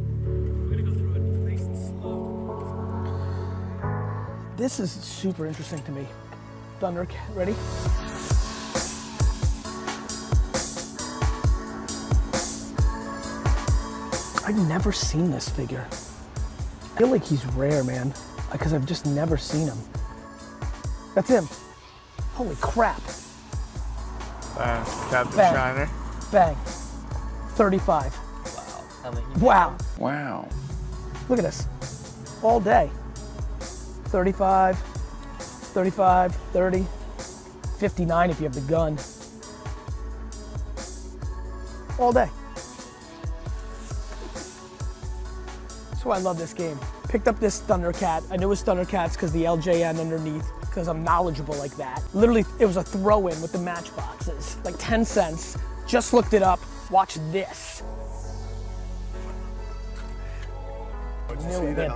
This 4.55 4.79
is 4.79 4.91
super 4.91 5.47
interesting 5.47 5.81
to 5.83 5.91
me. 5.91 6.05
Thunder, 6.79 7.07
ready? 7.35 7.55
I've 14.45 14.57
never 14.67 14.91
seen 14.91 15.31
this 15.31 15.50
figure. 15.50 15.88
I 15.89 16.97
feel 16.97 17.07
like 17.07 17.23
he's 17.23 17.45
rare, 17.47 17.83
man, 17.83 18.13
because 18.51 18.73
I've 18.73 18.85
just 18.85 19.05
never 19.05 19.38
seen 19.38 19.67
him. 19.67 19.77
That's 21.15 21.29
him. 21.29 21.47
Holy 22.33 22.55
crap. 22.59 23.01
Uh, 24.57 24.83
Captain 25.09 25.38
Bang. 25.38 25.53
Shiner. 25.53 25.89
Bang. 26.31 26.55
35. 27.55 28.15
How 29.03 29.12
many? 29.12 29.25
Wow. 29.39 29.77
Wow. 29.97 30.50
Look 31.29 31.39
at 31.39 31.45
this. 31.45 31.67
All 32.41 32.59
day. 32.59 32.89
35, 33.59 34.77
35, 34.77 36.35
30, 36.35 36.88
59 37.79 38.29
if 38.29 38.39
you 38.39 38.43
have 38.43 38.53
the 38.53 38.62
gun. 38.62 38.97
All 41.97 42.12
day. 42.12 42.29
That's 46.03 46.10
why 46.10 46.17
I 46.17 46.22
love 46.22 46.38
this 46.38 46.53
game. 46.53 46.77
Picked 47.07 47.29
up 47.29 47.39
this 47.39 47.62
Thundercat. 47.62 48.29
I 48.29 48.36
knew 48.36 48.48
it 48.48 48.50
was 48.50 48.62
Thundercats 48.62 49.13
because 49.13 49.31
the 49.31 49.45
LJN 49.45 50.01
underneath, 50.01 50.51
because 50.60 50.89
I'm 50.89 51.01
knowledgeable 51.01 51.55
like 51.55 51.77
that. 51.77 52.03
Literally, 52.13 52.43
it 52.60 52.65
was 52.65 52.75
a 52.75 52.83
throw 52.83 53.29
in 53.29 53.41
with 53.41 53.53
the 53.53 53.60
matchboxes. 53.60 54.57
Like 54.65 54.75
10 54.79 55.05
cents. 55.05 55.57
Just 55.88 56.12
looked 56.12 56.33
it 56.33 56.43
up. 56.43 56.60
Watch 56.91 57.15
this. 57.31 57.83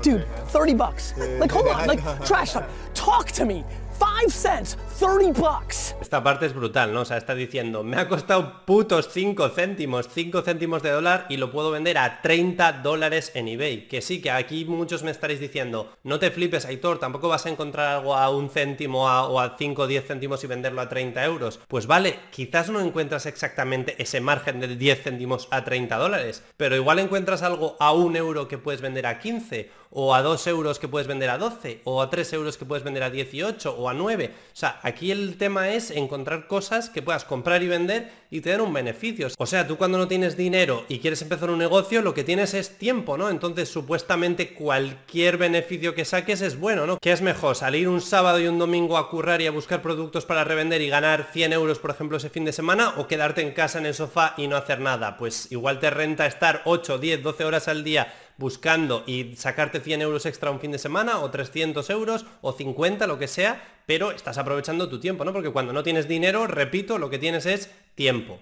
Dude, 0.02 0.26
30 0.26 0.74
bucks. 0.76 1.14
Like, 1.18 1.52
hold 1.58 1.68
on, 1.68 1.86
like, 1.88 2.00
trash 2.26 2.54
talk. 2.54 2.70
Talk 2.94 3.28
to 3.34 3.44
me. 3.44 3.66
Five 4.00 4.30
cents, 4.32 4.78
30 5.00 5.40
bucks. 5.40 5.96
Esta 6.02 6.24
parte 6.24 6.46
es 6.46 6.54
brutal, 6.54 6.94
¿no? 6.94 7.02
O 7.02 7.06
sea, 7.06 7.18
está 7.18 7.34
diciendo, 7.34 7.84
me 7.84 7.98
ha 7.98 8.08
costado 8.08 8.66
putos 8.66 9.10
5 9.12 9.50
céntimos, 9.50 10.08
5 10.14 10.42
céntimos 10.44 10.84
de 10.84 10.92
dólar 10.92 11.26
y 11.30 11.38
lo 11.38 11.52
puedo 11.52 11.72
vender 11.72 11.98
a 11.98 12.22
30 12.22 12.74
dólares 12.74 13.32
en 13.34 13.48
eBay. 13.48 13.88
Que 13.88 14.02
sí, 14.02 14.22
que 14.22 14.30
aquí 14.30 14.66
muchos 14.66 15.02
me 15.04 15.12
estaréis 15.12 15.40
diciendo, 15.40 15.92
no 16.04 16.20
te 16.20 16.30
flipes, 16.32 16.66
Aitor, 16.66 17.00
tampoco 17.00 17.28
vas 17.30 17.46
a 17.46 17.50
encontrar 17.50 17.88
algo 17.98 18.16
a 18.16 18.30
un 18.30 18.50
céntimo 18.50 19.10
a- 19.10 19.28
o 19.28 19.40
a 19.40 19.56
5 19.58 19.84
o 19.84 19.88
10 19.88 20.06
céntimos 20.06 20.44
y 20.44 20.48
venderlo 20.48 20.82
a 20.82 20.90
30 20.90 21.24
euros. 21.26 21.60
Pues 21.68 21.88
vale, 21.88 22.20
quizás 22.32 22.70
no 22.70 22.80
encuentras 22.82 23.26
exactamente 23.26 23.96
ese 24.02 24.22
margen 24.22 24.60
de 24.60 24.76
10 24.76 25.02
céntimos 25.04 25.48
a 25.52 25.64
30 25.64 25.98
dólares, 25.98 26.44
pero 26.58 26.76
igual 26.76 27.00
encuentras 27.00 27.42
algo 27.42 27.76
a 27.80 27.94
un 27.94 28.16
euro 28.16 28.48
que 28.48 28.58
puedes 28.60 28.82
vender 28.82 29.08
a 29.08 29.20
15 29.20 29.72
o 29.90 30.14
a 30.14 30.22
2 30.22 30.48
euros 30.48 30.80
que 30.80 30.88
puedes 30.88 31.08
vender 31.08 31.30
a 31.30 31.38
12 31.38 31.82
o 31.84 32.02
a 32.02 32.10
3 32.10 32.34
euros 32.34 32.58
que 32.58 32.66
puedes 32.66 32.84
vender 32.84 33.04
a 33.04 33.10
18 33.10 33.76
o 33.78 33.90
a 33.90 33.94
9. 33.94 34.34
O 34.34 34.56
sea, 34.56 34.80
aquí 34.84 35.12
el 35.12 35.38
tema 35.38 35.70
es 35.70 35.92
encontrar 35.92 36.48
cosas 36.48 36.90
que 36.90 37.02
puedas 37.02 37.26
comprar 37.26 37.64
y 37.64 37.68
vender 37.68 38.12
y 38.30 38.42
te 38.42 38.50
den 38.50 38.62
un 38.62 38.74
beneficio. 38.74 39.28
O 39.38 39.46
sea, 39.46 39.68
tú 39.68 39.78
cuando 39.78 39.98
no 39.98 40.08
tienes 40.08 40.36
dinero 40.36 40.86
y 40.90 41.00
quieres 41.00 41.22
empezar 41.22 41.50
un 41.50 41.60
negocio, 41.60 42.02
lo 42.02 42.14
que 42.14 42.24
tienes 42.24 42.54
es 42.54 42.78
tiempo, 42.78 43.18
¿no? 43.18 43.30
Entonces, 43.30 43.70
supuestamente 43.70 44.54
cualquier 44.54 45.38
beneficio 45.38 45.96
que 45.96 46.06
saques 46.06 46.42
es 46.42 46.60
bueno, 46.60 46.86
¿no? 46.86 46.98
¿Qué 47.00 47.12
es 47.12 47.22
mejor? 47.22 47.56
¿Salir 47.56 47.88
un 47.88 48.02
sábado 48.02 48.40
y 48.40 48.48
un 48.48 48.60
domingo 48.60 48.98
a 48.98 49.10
currar 49.10 49.42
y 49.42 49.48
a 49.48 49.52
buscar 49.52 49.82
productos 49.82 50.26
para 50.26 50.44
revender 50.44 50.82
y 50.82 50.90
ganar 50.90 51.30
100 51.32 51.54
euros, 51.54 51.80
por 51.80 51.92
ejemplo, 51.92 52.18
ese 52.18 52.30
fin 52.30 52.46
de 52.46 52.52
semana? 52.52 52.94
¿O 52.98 53.08
quedarte 53.08 53.42
en 53.42 53.52
casa 53.52 53.80
en 53.80 53.86
el 53.86 53.94
sofá 53.94 54.34
y 54.38 54.48
no 54.48 54.58
hacer 54.58 54.80
nada? 54.80 55.18
Pues 55.18 55.52
igual 55.52 55.80
te 55.80 55.90
renta 55.90 56.26
estar 56.26 56.62
8, 56.66 56.98
10, 56.98 57.24
12 57.24 57.46
horas 57.46 57.68
al 57.68 57.84
día 57.84 58.14
buscando 58.38 59.04
y 59.06 59.36
sacarte 59.36 59.80
100 59.80 60.02
euros 60.02 60.26
extra 60.26 60.52
un 60.52 60.60
fin 60.60 60.72
de 60.72 60.78
semana 60.78 61.20
o 61.20 61.30
300 61.32 61.90
euros 61.90 62.26
o 62.42 62.54
50, 62.54 63.08
lo 63.08 63.18
que 63.18 63.28
sea, 63.28 63.62
pero 63.86 64.12
estás 64.12 64.38
aprovechando 64.38 64.90
tu 64.90 65.00
tiempo, 65.00 65.26
¿no? 65.26 65.34
Porque 65.34 65.52
cuando 65.52 65.74
no 65.74 65.84
tienes 65.84 66.08
dinero, 66.08 66.48
repito, 66.48 66.98
lo 66.98 67.10
que 67.10 67.20
tienes 67.20 67.46
es 67.46 67.70
tiempo. 67.96 68.40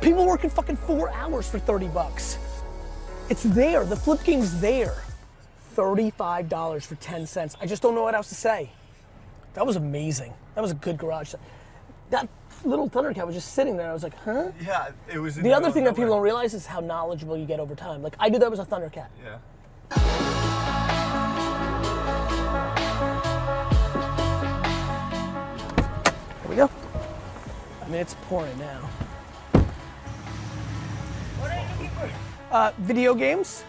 People 0.00 0.24
working 0.24 0.50
fucking 0.50 0.76
four 0.76 1.10
hours 1.10 1.48
for 1.48 1.58
30 1.58 1.88
bucks. 1.88 2.38
It's 3.28 3.42
there. 3.54 3.84
The 3.84 3.96
flip 3.96 4.22
game's 4.24 4.60
there. 4.60 4.94
$35 5.74 6.82
for 6.84 6.94
10 6.96 7.26
cents. 7.26 7.56
I 7.60 7.66
just 7.66 7.82
don't 7.82 7.94
know 7.94 8.04
what 8.04 8.14
else 8.14 8.28
to 8.28 8.34
say. 8.34 8.70
That 9.54 9.66
was 9.66 9.76
amazing. 9.76 10.32
That 10.54 10.62
was 10.62 10.70
a 10.70 10.74
good 10.74 10.96
garage. 10.98 11.34
That 12.10 12.28
little 12.64 12.88
Thundercat 12.88 13.26
was 13.26 13.34
just 13.34 13.52
sitting 13.54 13.76
there. 13.76 13.90
I 13.90 13.92
was 13.92 14.02
like, 14.02 14.16
huh? 14.18 14.52
Yeah, 14.64 14.90
it 15.12 15.18
was. 15.18 15.34
The 15.34 15.52
other 15.52 15.70
thing 15.70 15.84
that 15.84 15.96
people 15.96 16.10
don't 16.10 16.22
realize 16.22 16.54
is 16.54 16.66
how 16.66 16.80
knowledgeable 16.80 17.36
you 17.36 17.46
get 17.46 17.58
over 17.58 17.74
time. 17.74 18.02
Like, 18.02 18.14
I 18.20 18.28
knew 18.28 18.38
that 18.38 18.50
was 18.50 18.60
a 18.60 18.64
Thundercat. 18.64 19.08
Yeah. 19.24 19.38
Here 26.42 26.50
we 26.50 26.56
go. 26.56 26.70
I 27.82 27.88
mean, 27.88 28.00
it's 28.00 28.14
pouring 28.22 28.56
now. 28.58 28.78
What 31.38 31.50
are 31.50 31.60
you 31.60 31.66
looking 31.72 31.90
for? 31.90 32.10
Uh, 32.52 32.72
video 32.78 33.14
games, 33.14 33.64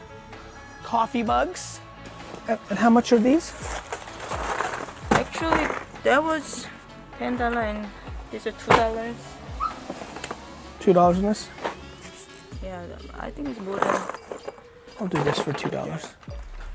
coffee 0.84 1.24
mugs, 1.24 1.80
and, 2.48 2.60
and 2.70 2.78
how 2.78 2.90
much 2.90 3.12
are 3.12 3.20
these? 3.20 3.52
Actually, 5.12 5.68
that 6.04 6.24
was 6.24 6.68
ten 7.18 7.36
dollar 7.38 7.62
and 7.62 7.88
this 8.32 8.48
are 8.48 8.52
two 8.52 8.72
dollars. 8.72 9.16
Two 10.80 10.94
dollars 10.94 11.18
in 11.18 11.26
this. 11.26 11.50
Yeah, 12.64 12.84
I 13.20 13.30
think 13.30 13.50
it's 13.50 13.60
more 13.60 13.80
than. 13.80 14.02
I'll 15.00 15.08
do 15.08 15.24
this 15.24 15.40
for 15.40 15.54
two 15.54 15.70
dollars. 15.70 16.16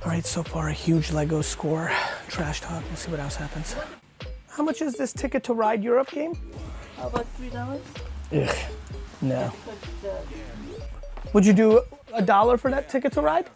All 0.04 0.08
right, 0.10 0.24
so 0.24 0.42
far 0.42 0.68
a 0.68 0.72
huge 0.72 1.12
Lego 1.12 1.42
score. 1.42 1.90
Trash 2.28 2.60
talk. 2.60 2.82
Let's 2.90 3.02
see 3.02 3.10
what 3.10 3.20
else 3.20 3.36
happens. 3.36 3.76
How 4.48 4.62
much 4.62 4.82
is 4.82 4.94
this 4.94 5.12
Ticket 5.12 5.44
to 5.44 5.54
Ride 5.54 5.82
Europe 5.82 6.10
game? 6.10 6.34
How 6.96 7.08
about 7.08 7.26
three 7.36 7.48
dollars? 7.50 7.82
Ugh, 8.32 8.56
no. 9.20 9.52
Would 11.32 11.46
you 11.46 11.52
do 11.52 11.82
a 12.12 12.22
dollar 12.22 12.58
for 12.58 12.70
that 12.70 12.88
Ticket 12.88 13.12
to 13.12 13.20
Ride? 13.22 13.48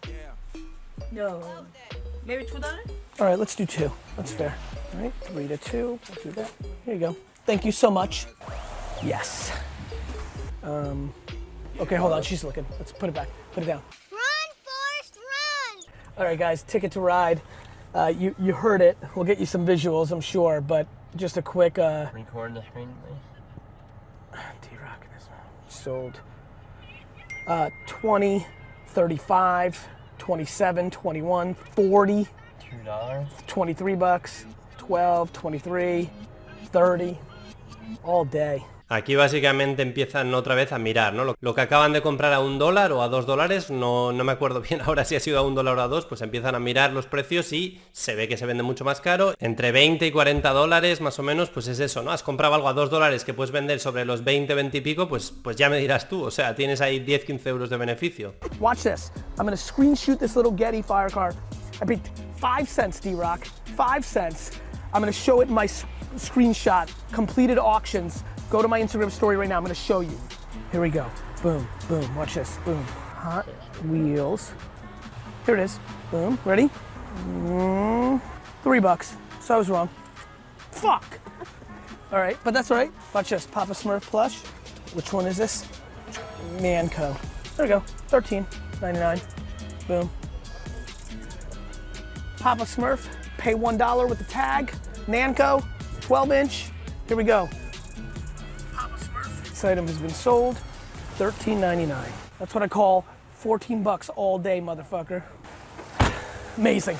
No. 1.11 1.65
Maybe 2.25 2.45
two 2.45 2.59
dollars? 2.59 2.87
All 3.19 3.27
right, 3.27 3.37
let's 3.39 3.55
do 3.55 3.65
two. 3.65 3.91
That's 4.15 4.31
fair. 4.31 4.55
All 4.93 5.01
right, 5.01 5.13
three 5.21 5.47
to 5.47 5.57
two. 5.57 5.99
We'll 6.09 6.23
do 6.23 6.31
that. 6.31 6.51
Here 6.85 6.93
you 6.93 6.99
go. 6.99 7.15
Thank 7.47 7.63
you 7.63 7.71
so 7.71 7.89
much. 7.89 8.25
Yes. 9.01 9.53
Um, 10.63 11.13
okay, 11.79 11.95
hold 11.95 12.11
on. 12.11 12.21
She's 12.21 12.43
looking. 12.43 12.65
Let's 12.77 12.91
put 12.91 13.07
it 13.07 13.15
back. 13.15 13.29
Put 13.53 13.63
it 13.63 13.67
down. 13.67 13.81
Run, 14.11 14.19
Forrest, 14.65 15.15
run! 15.15 15.93
All 16.17 16.25
right, 16.25 16.37
guys, 16.37 16.63
Ticket 16.63 16.91
to 16.91 16.99
Ride. 16.99 17.41
Uh, 17.95 18.13
you, 18.15 18.35
you 18.37 18.51
heard 18.51 18.81
it. 18.81 18.97
We'll 19.15 19.23
get 19.23 19.39
you 19.39 19.45
some 19.45 19.65
visuals, 19.65 20.11
I'm 20.11 20.19
sure, 20.19 20.59
but 20.59 20.87
just 21.15 21.37
a 21.37 21.41
quick 21.41 21.79
uh, 21.79 22.07
Record 22.13 22.53
the 22.53 22.63
screen, 22.65 22.89
please. 23.07 24.39
D-Rock 24.69 25.05
this 25.15 25.29
one. 25.29 25.39
Sold 25.69 26.19
uh, 27.47 27.69
20, 27.87 28.45
35, 28.87 29.87
27, 30.17 30.91
21, 30.91 31.53
40, 31.53 32.27
Two 32.59 32.77
dollars. 32.83 33.27
23 33.47 33.95
bucks, 33.95 34.45
12, 34.77 35.31
23, 35.31 36.09
30, 36.65 36.83
all 36.83 36.97
day. 36.97 37.17
Aquí 38.89 39.15
básicamente 39.15 39.81
empiezan 39.81 40.33
otra 40.33 40.55
vez 40.55 40.71
a 40.71 40.79
mirar, 40.79 41.13
¿no? 41.13 41.25
Lo, 41.25 41.35
lo 41.41 41.53
que 41.53 41.59
acaban 41.59 41.91
de 41.91 42.01
comprar 42.01 42.31
a 42.31 42.39
un 42.39 42.57
dólar 42.57 42.93
o 42.93 43.01
a 43.01 43.09
dos 43.09 43.25
dólares, 43.25 43.69
no, 43.69 44.13
no 44.13 44.23
me 44.23 44.31
acuerdo 44.31 44.61
bien 44.69 44.79
ahora 44.81 45.03
si 45.03 45.17
ha 45.17 45.19
sido 45.19 45.39
a 45.39 45.41
un 45.41 45.55
dólar 45.55 45.77
o 45.77 45.81
a 45.81 45.87
dos, 45.89 46.05
pues 46.05 46.21
empiezan 46.21 46.55
a 46.55 46.59
mirar 46.59 46.93
los 46.93 47.05
precios 47.05 47.51
y 47.51 47.81
se 47.91 48.15
ve 48.15 48.29
que 48.29 48.37
se 48.37 48.45
vende 48.45 48.63
mucho 48.63 48.85
más 48.85 49.01
caro. 49.01 49.33
Entre 49.39 49.73
20 49.73 50.07
y 50.07 50.11
40 50.11 50.49
dólares 50.51 51.01
más 51.01 51.19
o 51.19 51.23
menos, 51.23 51.49
pues 51.49 51.67
es 51.67 51.81
eso, 51.81 52.01
¿no? 52.01 52.11
Has 52.11 52.23
comprado 52.23 52.55
algo 52.55 52.69
a 52.69 52.73
dos 52.73 52.89
dólares 52.89 53.25
que 53.25 53.33
puedes 53.33 53.51
vender 53.51 53.81
sobre 53.81 54.05
los 54.05 54.23
20, 54.23 54.53
20 54.53 54.77
y 54.77 54.81
pico, 54.81 55.09
pues, 55.09 55.33
pues 55.43 55.57
ya 55.57 55.69
me 55.69 55.79
dirás 55.79 56.07
tú, 56.07 56.23
o 56.23 56.31
sea, 56.31 56.55
tienes 56.55 56.79
ahí 56.79 57.01
10, 57.01 57.25
15 57.25 57.49
euros 57.49 57.69
de 57.69 57.75
beneficio. 57.75 58.35
Watch 58.61 58.83
this. 58.83 59.11
I'm 59.37 59.45
gonna 59.45 59.57
screenshot 59.57 60.17
this 60.17 60.37
little 60.37 60.53
Getty 60.55 60.81
fire 60.81 61.09
car. 61.09 61.33
I 61.81 61.85
paid 61.85 62.01
five 62.39 62.69
cents, 62.69 63.01
D-Rock. 63.01 63.45
Five 63.75 64.03
cents. 64.05 64.51
I'm 64.97 65.01
gonna 65.01 65.11
show 65.11 65.41
it 65.41 65.47
in 65.47 65.53
my 65.53 65.67
screenshot. 65.67 66.91
Completed 67.11 67.59
auctions. 67.59 68.23
Go 68.49 68.63
to 68.63 68.67
my 68.67 68.81
Instagram 68.81 69.11
story 69.11 69.37
right 69.37 69.47
now. 69.47 69.57
I'm 69.57 69.61
gonna 69.61 69.75
show 69.75 69.99
you. 69.99 70.19
Here 70.71 70.81
we 70.81 70.89
go. 70.89 71.05
Boom, 71.43 71.67
boom. 71.87 72.15
Watch 72.15 72.33
this. 72.33 72.57
Boom. 72.65 72.83
Hot 72.83 73.45
Wheels. 73.85 74.53
Here 75.45 75.55
it 75.55 75.61
is. 75.61 75.79
Boom. 76.09 76.39
Ready? 76.45 76.71
Mm, 77.27 78.19
three 78.63 78.79
bucks. 78.79 79.15
So 79.39 79.53
I 79.53 79.57
was 79.59 79.69
wrong. 79.69 79.87
Fuck. 80.71 81.19
All 82.11 82.17
right, 82.17 82.35
but 82.43 82.55
that's 82.55 82.71
all 82.71 82.77
right. 82.77 82.91
Watch 83.13 83.29
this. 83.29 83.45
Papa 83.45 83.73
Smurf 83.73 84.01
plush. 84.01 84.39
Which 84.95 85.13
one 85.13 85.27
is 85.27 85.37
this? 85.37 85.67
Manco. 86.59 87.15
There 87.55 87.67
we 87.67 87.69
go. 87.69 87.81
Thirteen 88.07 88.47
ninety 88.81 88.99
nine. 88.99 89.21
Boom. 89.87 90.09
Papa 92.39 92.63
Smurf. 92.63 93.07
Pay 93.37 93.53
one 93.53 93.77
dollar 93.77 94.07
with 94.07 94.17
the 94.17 94.23
tag. 94.23 94.73
Nanco. 95.07 95.63
12 96.01 96.31
inch. 96.31 96.71
Here 97.07 97.17
we 97.17 97.23
go. 97.23 97.49
This 99.43 99.63
item 99.63 99.87
has 99.87 99.97
been 99.97 100.09
sold. 100.09 100.57
Thirteen 101.17 101.59
ninety 101.59 101.85
nine. 101.85 102.11
That's 102.39 102.53
what 102.53 102.63
I 102.63 102.67
call 102.67 103.05
14 103.31 103.81
bucks 103.81 104.09
all 104.15 104.37
day, 104.37 104.61
motherfucker. 104.61 105.23
Amazing. 106.57 106.97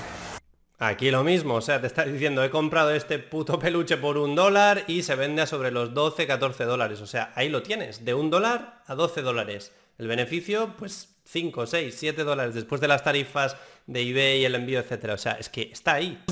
Aquí 0.79 1.09
lo 1.09 1.23
mismo, 1.23 1.55
o 1.55 1.61
sea, 1.61 1.81
te 1.81 1.87
está 1.87 2.05
diciendo, 2.05 2.43
he 2.43 2.51
comprado 2.51 2.91
este 2.91 3.17
puto 3.17 3.57
peluche 3.57 3.97
por 3.97 4.17
un 4.17 4.35
dólar 4.35 4.83
y 4.87 5.01
se 5.01 5.15
vende 5.15 5.41
a 5.41 5.47
sobre 5.47 5.71
los 5.71 5.95
12, 5.95 6.27
14 6.27 6.65
dólares. 6.65 7.01
O 7.01 7.07
sea, 7.07 7.31
ahí 7.35 7.49
lo 7.49 7.63
tienes, 7.63 8.05
de 8.05 8.13
un 8.13 8.29
dólar 8.29 8.83
a 8.85 8.93
12 8.93 9.23
dólares. 9.23 9.71
El 9.97 10.07
beneficio, 10.07 10.75
pues 10.77 11.16
5, 11.27 11.67
6, 11.67 11.95
7 11.97 12.23
dólares 12.23 12.55
después 12.55 12.79
de 12.79 12.87
las 12.87 13.03
tarifas 13.03 13.57
de 13.85 14.01
eBay, 14.01 14.45
el 14.45 14.55
envío, 14.55 14.79
etcétera. 14.79 15.13
O 15.13 15.17
sea, 15.17 15.33
es 15.33 15.49
que 15.49 15.63
está 15.73 15.95
ahí. 15.95 16.23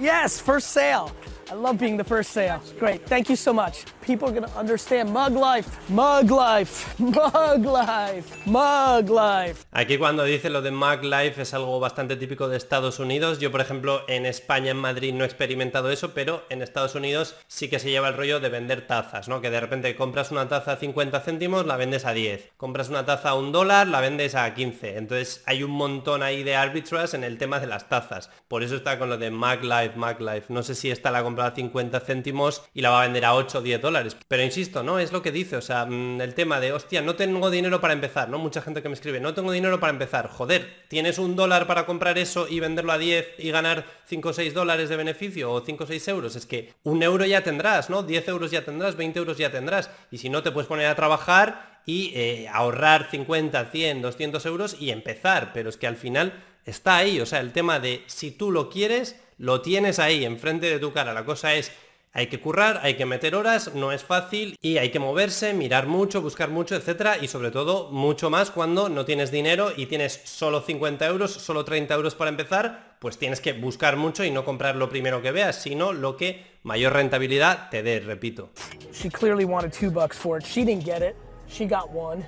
Yes, 0.00 0.40
sale. 0.42 1.10
I 1.50 1.54
love 1.54 1.78
being 1.78 1.96
the 1.96 2.04
first 2.04 2.32
sale. 2.32 2.60
Great. 2.78 3.06
Thank 3.06 3.30
you 3.30 3.36
so 3.36 3.54
much. 3.54 3.86
People 4.02 4.30
to 4.32 4.46
understand 4.58 5.10
mug 5.10 5.32
life. 5.32 5.66
Mug 5.88 6.30
life. 6.30 6.94
Mug 6.98 7.64
life. 7.64 8.46
Mug 8.46 9.08
life. 9.08 9.64
Aquí 9.72 9.96
cuando 9.96 10.24
dice 10.24 10.50
lo 10.50 10.60
de 10.60 10.70
Mag 10.70 11.04
Life 11.04 11.40
es 11.40 11.54
algo 11.54 11.80
bastante 11.80 12.16
típico 12.16 12.48
de 12.48 12.58
Estados 12.58 12.98
Unidos. 12.98 13.38
Yo, 13.38 13.50
por 13.50 13.62
ejemplo, 13.62 14.02
en 14.08 14.26
España, 14.26 14.72
en 14.72 14.76
Madrid, 14.76 15.14
no 15.14 15.24
he 15.24 15.26
experimentado 15.26 15.90
eso, 15.90 16.12
pero 16.12 16.44
en 16.50 16.60
Estados 16.60 16.94
Unidos 16.94 17.36
sí 17.46 17.68
que 17.68 17.78
se 17.78 17.90
lleva 17.90 18.08
el 18.08 18.16
rollo 18.16 18.40
de 18.40 18.50
vender 18.50 18.86
tazas, 18.86 19.28
¿no? 19.28 19.40
Que 19.40 19.50
de 19.50 19.60
repente 19.60 19.96
compras 19.96 20.30
una 20.30 20.48
taza 20.48 20.72
a 20.72 20.76
50 20.76 21.20
céntimos, 21.20 21.64
la 21.64 21.76
vendes 21.76 22.04
a 22.04 22.12
10. 22.12 22.52
Compras 22.58 22.90
una 22.90 23.06
taza 23.06 23.30
a 23.30 23.34
un 23.34 23.52
dólar, 23.52 23.88
la 23.88 24.00
vendes 24.00 24.34
a 24.34 24.52
15. 24.52 24.98
Entonces 24.98 25.42
hay 25.46 25.62
un 25.62 25.70
montón 25.70 26.22
ahí 26.22 26.42
de 26.42 26.56
arbitrage 26.56 27.16
en 27.16 27.24
el 27.24 27.38
tema 27.38 27.58
de 27.58 27.68
las 27.68 27.88
tazas. 27.88 28.30
Por 28.48 28.62
eso 28.62 28.76
está 28.76 28.98
con 28.98 29.08
lo 29.08 29.16
de 29.16 29.30
Mag 29.30 29.62
Life, 29.62 29.92
Mag 29.96 30.20
Life. 30.20 30.46
No 30.48 30.62
sé 30.62 30.74
si 30.74 30.90
esta 30.90 31.10
la 31.10 31.22
compra 31.38 31.46
a 31.46 31.54
50 31.54 32.00
céntimos 32.00 32.62
y 32.74 32.80
la 32.80 32.90
va 32.90 33.00
a 33.00 33.04
vender 33.04 33.24
a 33.24 33.34
8 33.34 33.58
o 33.58 33.62
10 33.62 33.80
dólares. 33.80 34.16
Pero 34.26 34.42
insisto, 34.42 34.82
¿no? 34.82 34.98
Es 34.98 35.12
lo 35.12 35.22
que 35.22 35.30
dice, 35.30 35.56
o 35.56 35.60
sea, 35.60 35.86
mm, 35.86 36.20
el 36.20 36.34
tema 36.34 36.58
de, 36.58 36.72
hostia, 36.72 37.00
no 37.00 37.14
tengo 37.14 37.50
dinero 37.50 37.80
para 37.80 37.94
empezar, 37.94 38.28
¿no? 38.28 38.38
Mucha 38.38 38.60
gente 38.60 38.82
que 38.82 38.88
me 38.88 38.94
escribe, 38.94 39.20
no 39.20 39.34
tengo 39.34 39.52
dinero 39.52 39.78
para 39.78 39.92
empezar. 39.92 40.28
Joder, 40.28 40.84
tienes 40.88 41.18
un 41.18 41.36
dólar 41.36 41.66
para 41.66 41.86
comprar 41.86 42.18
eso 42.18 42.48
y 42.48 42.60
venderlo 42.60 42.92
a 42.92 42.98
10 42.98 43.34
y 43.38 43.50
ganar 43.50 43.86
5 44.06 44.28
o 44.28 44.32
6 44.32 44.52
dólares 44.52 44.88
de 44.88 44.96
beneficio 44.96 45.52
o 45.52 45.60
5 45.60 45.84
o 45.84 45.86
6 45.86 46.08
euros. 46.08 46.36
Es 46.36 46.46
que 46.46 46.74
un 46.82 47.02
euro 47.02 47.24
ya 47.24 47.42
tendrás, 47.42 47.88
¿no? 47.88 48.02
10 48.02 48.28
euros 48.28 48.50
ya 48.50 48.64
tendrás, 48.64 48.96
20 48.96 49.18
euros 49.18 49.38
ya 49.38 49.50
tendrás. 49.50 49.90
Y 50.10 50.18
si 50.18 50.28
no, 50.28 50.42
te 50.42 50.50
puedes 50.50 50.68
poner 50.68 50.86
a 50.86 50.96
trabajar 50.96 51.78
y 51.86 52.12
eh, 52.14 52.48
ahorrar 52.52 53.08
50, 53.10 53.64
100, 53.64 54.02
200 54.02 54.44
euros 54.46 54.76
y 54.78 54.90
empezar. 54.90 55.52
Pero 55.54 55.70
es 55.70 55.76
que 55.76 55.86
al 55.86 55.96
final 55.96 56.32
está 56.68 56.96
ahí, 56.98 57.20
o 57.20 57.26
sea, 57.26 57.40
el 57.40 57.52
tema 57.52 57.80
de 57.80 58.02
si 58.06 58.30
tú 58.30 58.50
lo 58.50 58.68
quieres, 58.68 59.16
lo 59.38 59.62
tienes 59.62 59.98
ahí, 59.98 60.24
enfrente 60.24 60.66
de 60.66 60.78
tu 60.78 60.92
cara. 60.92 61.12
La 61.12 61.24
cosa 61.24 61.54
es 61.54 61.72
hay 62.12 62.28
que 62.28 62.40
currar, 62.40 62.80
hay 62.82 62.94
que 62.94 63.06
meter 63.06 63.34
horas, 63.34 63.74
no 63.74 63.92
es 63.92 64.02
fácil 64.02 64.56
y 64.60 64.78
hay 64.78 64.90
que 64.90 64.98
moverse, 64.98 65.52
mirar 65.52 65.86
mucho, 65.86 66.22
buscar 66.22 66.50
mucho, 66.50 66.74
etcétera 66.74 67.18
y 67.18 67.28
sobre 67.28 67.50
todo 67.50 67.90
mucho 67.90 68.30
más 68.30 68.50
cuando 68.50 68.88
no 68.88 69.04
tienes 69.04 69.30
dinero 69.30 69.72
y 69.76 69.86
tienes 69.86 70.20
solo 70.24 70.62
50 70.62 71.06
euros, 71.06 71.30
solo 71.30 71.64
30 71.64 71.94
euros 71.94 72.14
para 72.14 72.30
empezar, 72.30 72.96
pues 72.98 73.18
tienes 73.18 73.40
que 73.40 73.52
buscar 73.52 73.96
mucho 73.96 74.24
y 74.24 74.30
no 74.30 74.44
comprar 74.44 74.74
lo 74.76 74.88
primero 74.88 75.22
que 75.22 75.32
veas, 75.32 75.56
sino 75.62 75.92
lo 75.92 76.16
que 76.16 76.44
mayor 76.64 76.94
rentabilidad 76.94 77.70
te 77.70 77.82
dé, 77.82 78.00
repito. 78.00 78.50
She 78.92 79.10
clearly 79.10 79.44
wanted 79.44 79.72
two 79.72 79.90
bucks 79.90 80.16
for 80.16 80.38
it. 80.38 80.44
She 80.44 80.64
didn't 80.64 80.84
get 80.84 81.02
it. 81.02 81.14
She 81.46 81.66
got 81.66 81.90
one. 81.94 82.24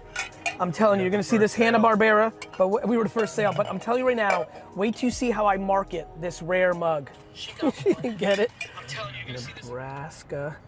I'm 0.60 0.72
telling 0.72 1.00
you, 1.00 1.04
you're 1.04 1.10
gonna 1.10 1.22
see 1.22 1.38
this 1.38 1.54
Hanna 1.54 1.80
Barbera, 1.80 2.34
but 2.58 2.86
we 2.86 2.98
were 2.98 3.04
the 3.04 3.08
first 3.08 3.34
sale. 3.34 3.54
But 3.56 3.66
I'm 3.66 3.80
telling 3.80 4.00
you 4.00 4.06
right 4.06 4.16
now, 4.16 4.46
wait 4.76 4.94
till 4.96 5.06
you 5.06 5.10
see 5.10 5.30
how 5.30 5.46
I 5.46 5.56
market 5.56 6.06
this 6.20 6.42
rare 6.42 6.74
mug. 6.74 7.08
She, 7.32 7.50
didn't 7.60 8.18
get 8.18 8.38
it. 8.38 8.50
I'm 8.78 8.86
telling 8.86 9.14
you, 9.14 9.32
you're 9.32 9.38
gonna 9.38 9.54
Nebraska, 9.62 10.58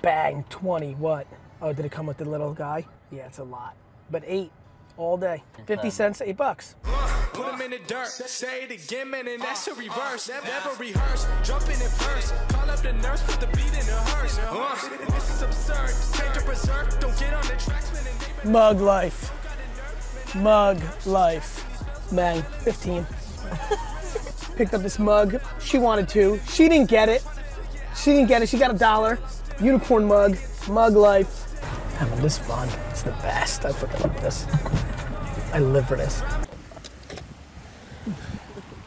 bang, 0.00 0.42
20. 0.48 0.94
What? 0.94 1.26
Oh, 1.60 1.74
did 1.74 1.84
it 1.84 1.92
come 1.92 2.06
with 2.06 2.16
the 2.16 2.24
little 2.24 2.54
guy? 2.54 2.86
Yeah, 3.12 3.26
it's 3.26 3.36
a 3.38 3.44
lot. 3.44 3.76
But 4.10 4.24
eight, 4.26 4.52
all 4.96 5.18
day. 5.18 5.42
50 5.66 5.90
cents, 5.90 6.22
eight 6.22 6.38
bucks. 6.38 6.76
Put 7.34 7.52
him 7.54 7.60
in 7.60 7.72
the 7.72 7.80
dirt. 7.86 8.08
Say 8.08 8.64
it 8.64 8.70
again, 8.70 9.10
man, 9.10 9.28
and 9.28 9.42
that's 9.42 9.68
a 9.68 9.74
reverse. 9.74 10.30
Never 10.30 10.74
rehearse. 10.78 11.26
Jumping 11.44 11.80
in 11.80 11.90
first. 11.90 12.32
Call 12.48 12.70
up 12.70 12.80
the 12.80 12.94
nurse, 12.94 13.22
put 13.24 13.38
the 13.38 13.46
beat 13.48 13.66
in 13.66 13.84
the 13.84 14.00
hearse. 14.16 14.38
Uh, 14.38 15.12
this 15.12 15.30
is 15.30 15.42
absurd. 15.42 15.92
Change 16.18 16.38
the 16.38 16.44
berserk. 16.46 16.98
Don't 17.00 17.18
get 17.18 17.34
on 17.34 17.42
the 17.42 17.62
tracks, 17.62 17.92
man, 17.92 18.06
and 18.06 18.18
they 18.20 18.29
Mug 18.44 18.80
life. 18.80 19.30
Mug 20.34 20.80
life. 21.06 21.66
Bang, 22.12 22.42
15. 22.64 23.06
Picked 24.56 24.74
up 24.74 24.82
this 24.82 24.98
mug. 24.98 25.40
She 25.60 25.78
wanted 25.78 26.08
to. 26.10 26.40
She 26.48 26.68
didn't 26.68 26.88
get 26.88 27.08
it. 27.08 27.24
She 27.96 28.12
didn't 28.12 28.28
get 28.28 28.42
it. 28.42 28.48
She 28.48 28.58
got 28.58 28.70
a 28.70 28.78
dollar. 28.78 29.18
Unicorn 29.60 30.06
mug. 30.06 30.36
Mug 30.68 30.96
life. 30.96 31.46
I 31.62 32.04
Having 32.04 32.22
this 32.22 32.38
fun. 32.38 32.68
It's 32.90 33.02
the 33.02 33.12
best. 33.22 33.64
I 33.64 33.72
freaking 33.72 34.02
love 34.02 34.20
this. 34.22 34.46
I 35.52 35.58
live 35.60 35.86
for 35.86 35.96
this. 35.96 36.22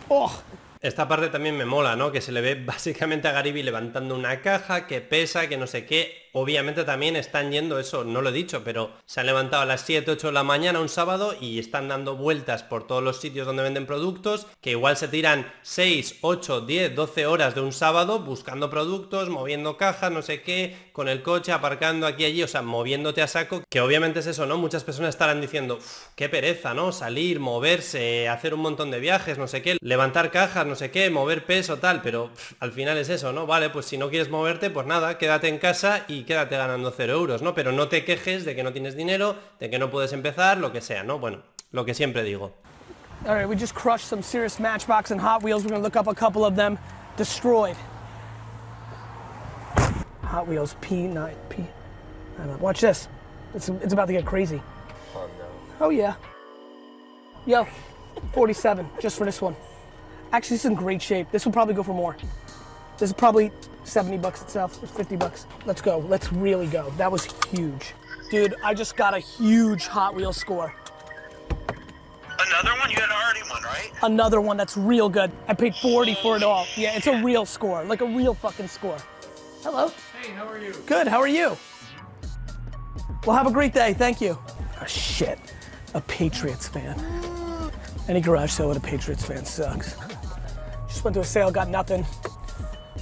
Oh, 0.09 0.41
Esta 0.81 1.07
parte 1.07 1.29
también 1.29 1.55
me 1.57 1.63
mola, 1.63 1.95
¿no? 1.95 2.11
Que 2.11 2.19
se 2.19 2.33
le 2.33 2.41
ve 2.41 2.55
básicamente 2.55 3.29
a 3.29 3.31
Gariby 3.31 3.63
levantando 3.63 4.15
una 4.15 4.41
caja 4.41 4.85
que 4.85 4.99
pesa, 4.99 5.47
que 5.47 5.57
no 5.57 5.65
sé 5.65 5.85
qué. 5.85 6.22
Obviamente 6.36 6.84
también 6.84 7.15
están 7.15 7.52
yendo, 7.52 7.78
eso 7.78 8.04
no 8.04 8.24
lo 8.24 8.30
he 8.30 8.34
dicho, 8.34 8.63
pero 8.63 8.91
se 9.06 9.19
han 9.19 9.28
levantado 9.28 9.62
a 9.62 9.67
las 9.67 9.82
7, 9.82 10.10
8 10.10 10.28
de 10.28 10.34
la 10.34 10.41
mañana 10.41 10.80
un 10.80 10.89
sábado 10.89 11.36
y 11.39 11.60
están 11.60 11.88
dando 11.88 12.15
vueltas 12.15 12.63
por 12.63 12.88
todos 12.88 13.04
los 13.04 13.22
sitios 13.22 13.46
donde 13.46 13.62
venden 13.62 13.86
productos, 13.86 14.48
que 14.60 14.72
igual 14.72 14.98
se 14.98 15.08
tiran 15.08 15.54
6, 15.62 16.17
8, 16.22 16.62
10, 16.62 16.96
12 16.96 17.28
horas 17.28 17.54
de 17.54 17.62
un 17.62 17.72
sábado 17.72 18.17
buscando 18.17 18.72
productos, 18.72 19.30
moviendo 19.30 19.78
cajas, 19.78 20.12
no 20.12 20.24
sé 20.24 20.41
qué, 20.41 20.76
con 20.91 21.08
el 21.08 21.22
coche, 21.22 21.52
aparcando 21.52 22.08
aquí 22.08 22.24
y 22.24 22.26
allí, 22.26 22.43
o 22.43 22.48
sea, 22.48 22.63
moviéndote 22.63 23.22
a 23.22 23.28
saco, 23.28 23.62
que 23.69 23.82
obviamente 23.82 24.22
es 24.22 24.26
eso, 24.26 24.48
¿no? 24.48 24.58
Muchas 24.58 24.84
personas 24.84 25.10
estarán 25.10 25.39
diciendo, 25.39 25.76
"Uf, 25.76 26.08
qué 26.15 26.30
pereza, 26.30 26.74
¿no? 26.74 26.91
Salir, 26.91 27.39
moverse, 27.39 28.28
hacer 28.28 28.56
un 28.56 28.62
montón 28.62 28.89
de 28.89 29.00
viajes, 29.00 29.38
no 29.38 29.48
sé 29.48 29.62
qué, 29.62 29.78
levantar 29.82 30.32
cajas, 30.32 30.65
no 30.65 30.76
sé 30.76 30.89
qué, 30.89 31.12
mover 31.12 31.46
peso, 31.46 31.78
tal, 31.78 32.02
pero 32.02 32.32
al 32.60 32.72
final 32.72 32.98
es 32.98 33.10
eso, 33.10 33.34
¿no? 33.34 33.46
Vale, 33.46 33.69
pues 33.69 33.86
si 33.86 34.00
no 34.00 34.10
quieres 34.10 34.30
moverte, 34.30 34.72
pues 34.72 34.88
nada, 34.88 35.19
quédate 35.19 35.48
en 35.48 35.60
casa 35.60 36.06
y 36.08 36.22
quédate 36.25 36.57
ganando 36.57 36.91
cero 36.91 37.13
euros, 37.13 37.41
¿no? 37.41 37.53
Pero 37.53 37.71
no 37.71 37.88
te 37.88 38.03
quejes 38.05 38.45
de 38.45 38.55
que 38.55 38.63
no 38.63 38.73
tienes 38.73 38.95
dinero, 38.95 39.36
de 39.59 39.69
que 39.69 39.79
no 39.79 39.89
puedes 39.89 40.13
empezar, 40.13 40.57
lo 40.57 40.71
que 40.71 40.81
sea, 40.81 41.03
¿no? 41.03 41.19
Bueno, 41.19 41.43
lo 41.71 41.86
que 41.86 41.93
siempre 41.93 42.23
digo. 42.23 42.53
all 43.25 43.36
right. 43.36 43.47
We 43.47 43.55
just 43.55 43.73
crushed 43.73 44.07
some 44.07 44.21
serious 44.21 44.59
Matchbox 44.59 45.12
and 45.12 45.21
Hot 45.21 45.43
Wheels. 45.43 45.63
We're 45.63 45.71
gonna 45.71 45.83
look 45.83 45.95
up 45.95 46.07
a 46.07 46.15
couple 46.15 46.45
of 46.45 46.55
them. 46.55 46.77
Destroyed. 47.15 47.77
Hot 50.23 50.47
Wheels 50.47 50.75
P9 50.81 51.33
P. 51.49 51.65
Watch 52.59 52.81
this. 52.81 53.07
It's, 53.53 53.69
about 53.69 54.07
to 54.07 54.13
get 54.13 54.25
crazy. 54.25 54.62
Oh. 55.15 55.29
Oh 55.79 55.89
yeah. 55.89 56.15
Yo, 57.45 57.67
47 58.33 58.89
just 58.99 59.17
for 59.17 59.25
this 59.25 59.41
one. 59.41 59.55
Actually, 60.31 60.55
it's 60.55 60.65
in 60.65 60.73
great 60.73 61.01
shape. 61.01 61.29
This 61.31 61.45
will 61.45 61.53
probably 61.53 61.75
go 61.75 61.83
for 61.83 61.93
more. 61.93 62.17
This 62.97 63.09
is 63.09 63.13
probably 63.13 63.51
70 63.84 64.17
bucks 64.17 64.41
itself. 64.41 64.82
It's 64.84 64.91
50 64.91 65.15
bucks. 65.17 65.46
Let's 65.65 65.82
go. 65.82 66.00
Let's 66.00 66.32
really 66.32 66.67
go. 66.67 66.89
That 66.98 67.12
was 67.12 67.26
huge. 67.52 67.93
Dude, 68.30 68.56
I 68.63 68.74
just 68.74 68.96
got 68.96 69.13
a 69.13 69.19
huge 69.19 69.88
Hot 69.88 70.15
Wheels 70.15 70.38
score. 70.38 70.74
Another 72.39 72.80
one? 72.80 72.89
You 72.89 72.98
had 73.00 73.10
already 73.10 73.41
one, 73.50 73.63
right? 73.63 73.91
Another 74.02 74.41
one 74.41 74.58
that's 74.58 74.76
real 74.76 75.10
good. 75.10 75.32
I 75.48 75.54
paid 75.54 75.76
40 75.76 76.15
for 76.15 76.36
it 76.36 76.43
all. 76.43 76.65
Yeah, 76.76 76.96
it's 76.96 77.08
a 77.08 77.22
real 77.24 77.46
score. 77.46 77.84
Like 77.84 78.02
a 78.02 78.06
real 78.06 78.34
fucking 78.34 78.67
score. 78.67 78.98
Hello. 79.62 79.91
Hey, 80.22 80.32
how 80.32 80.48
are 80.48 80.60
you? 80.60 80.74
Good. 80.86 81.08
How 81.08 81.19
are 81.19 81.28
you? 81.28 81.58
Well, 83.26 83.36
have 83.36 83.48
a 83.48 83.52
great 83.52 83.74
day. 83.74 83.93
Thank 83.93 84.19
you. 84.19 84.38
Oh, 84.82 84.86
shit. 84.86 85.39
A 85.93 86.02
Patriots 86.02 86.67
fan. 86.67 87.00
Any 88.10 88.19
garage 88.19 88.52
sale 88.52 88.67
with 88.67 88.78
a 88.78 88.82
Patriots 88.82 89.24
fan 89.24 89.46
sucks. 89.46 89.96
Just 90.88 91.04
went 91.04 91.13
to 91.13 91.22
a 91.22 91.26
sale, 91.26 91.52
got 91.52 91.69
nothing, 91.69 92.06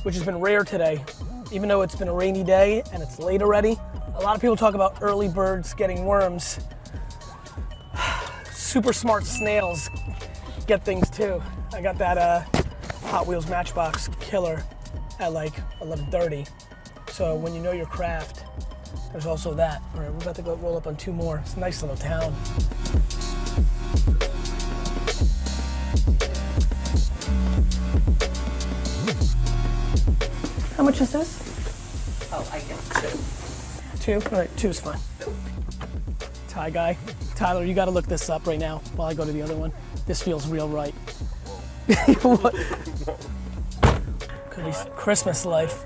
which 0.04 0.16
has 0.16 0.24
been 0.24 0.40
rare 0.40 0.64
today. 0.64 1.04
Even 1.52 1.68
though 1.68 1.82
it's 1.82 1.96
been 1.96 2.08
a 2.08 2.14
rainy 2.14 2.44
day 2.44 2.84
and 2.94 3.04
it's 3.04 3.20
late 3.20 3.42
already, 3.42 3.78
a 4.16 4.22
lot 4.22 4.36
of 4.36 4.42
people 4.42 4.56
talk 4.56 4.74
about 4.74 4.98
early 5.02 5.28
birds 5.28 5.74
getting 5.74 6.06
worms. 6.06 6.60
Super 8.52 8.94
smart 8.94 9.26
snails 9.26 9.90
get 10.68 10.84
things 10.84 11.10
too. 11.10 11.42
I 11.74 11.82
got 11.82 11.98
that 11.98 12.18
uh, 12.18 12.42
Hot 13.08 13.28
Wheels 13.28 13.50
Matchbox 13.50 14.10
killer 14.20 14.64
at 15.20 15.34
like 15.34 15.54
11:30. 15.82 16.50
So 17.10 17.36
when 17.36 17.54
you 17.54 17.62
know 17.62 17.74
your 17.74 17.86
craft, 17.86 18.46
there's 19.12 19.26
also 19.26 19.54
that. 19.56 19.82
All 19.94 20.02
right, 20.02 20.12
we're 20.12 20.18
about 20.20 20.36
to 20.36 20.42
go 20.42 20.56
roll 20.56 20.78
up 20.78 20.88
on 20.88 20.96
two 20.96 21.12
more. 21.12 21.40
It's 21.40 21.56
a 21.56 21.60
nice 21.60 21.82
little 21.82 21.98
town. 21.98 22.34
How 30.82 30.86
much 30.86 31.00
is 31.00 31.12
this? 31.12 32.28
Oh, 32.34 32.50
I 32.52 32.58
get 32.62 32.80
Two? 34.00 34.20
Two? 34.20 34.30
All 34.32 34.40
right, 34.42 34.58
two 34.58 34.70
is 34.70 34.80
fine. 34.80 34.98
Tie 36.48 36.72
guy. 36.72 36.98
Tyler, 37.36 37.64
you 37.64 37.76
gotta 37.76 37.92
look 37.92 38.08
this 38.08 38.32
up 38.32 38.48
right 38.48 38.58
now 38.58 38.80
while 38.96 39.08
I 39.08 39.14
go 39.14 39.24
to 39.24 39.32
the 39.32 39.44
other 39.44 39.56
one. 39.56 39.72
This 40.08 40.24
feels 40.24 40.48
real 40.48 40.68
right. 40.68 40.96
What? 42.24 42.56
Could 44.50 44.66
be 44.66 44.72
Christmas 44.96 45.46
life, 45.46 45.84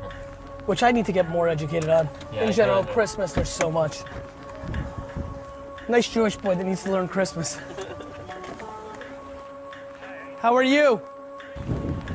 which 0.66 0.82
I 0.82 0.94
need 0.94 1.06
to 1.08 1.12
get 1.12 1.28
more 1.30 1.50
educated 1.50 1.90
on. 1.90 2.08
Yeah, 2.32 2.46
In 2.46 2.54
general. 2.54 2.86
Christmas, 2.86 3.34
there's 3.34 3.50
so 3.50 3.70
much. 3.70 3.98
Nice 5.90 6.08
Jewish 6.08 6.38
boy 6.38 6.56
that 6.56 6.66
needs 6.66 6.84
to 6.86 6.92
learn 6.94 7.10
Christmas. 7.10 7.60
How 10.40 10.56
are 10.56 10.64
you? 10.64 11.02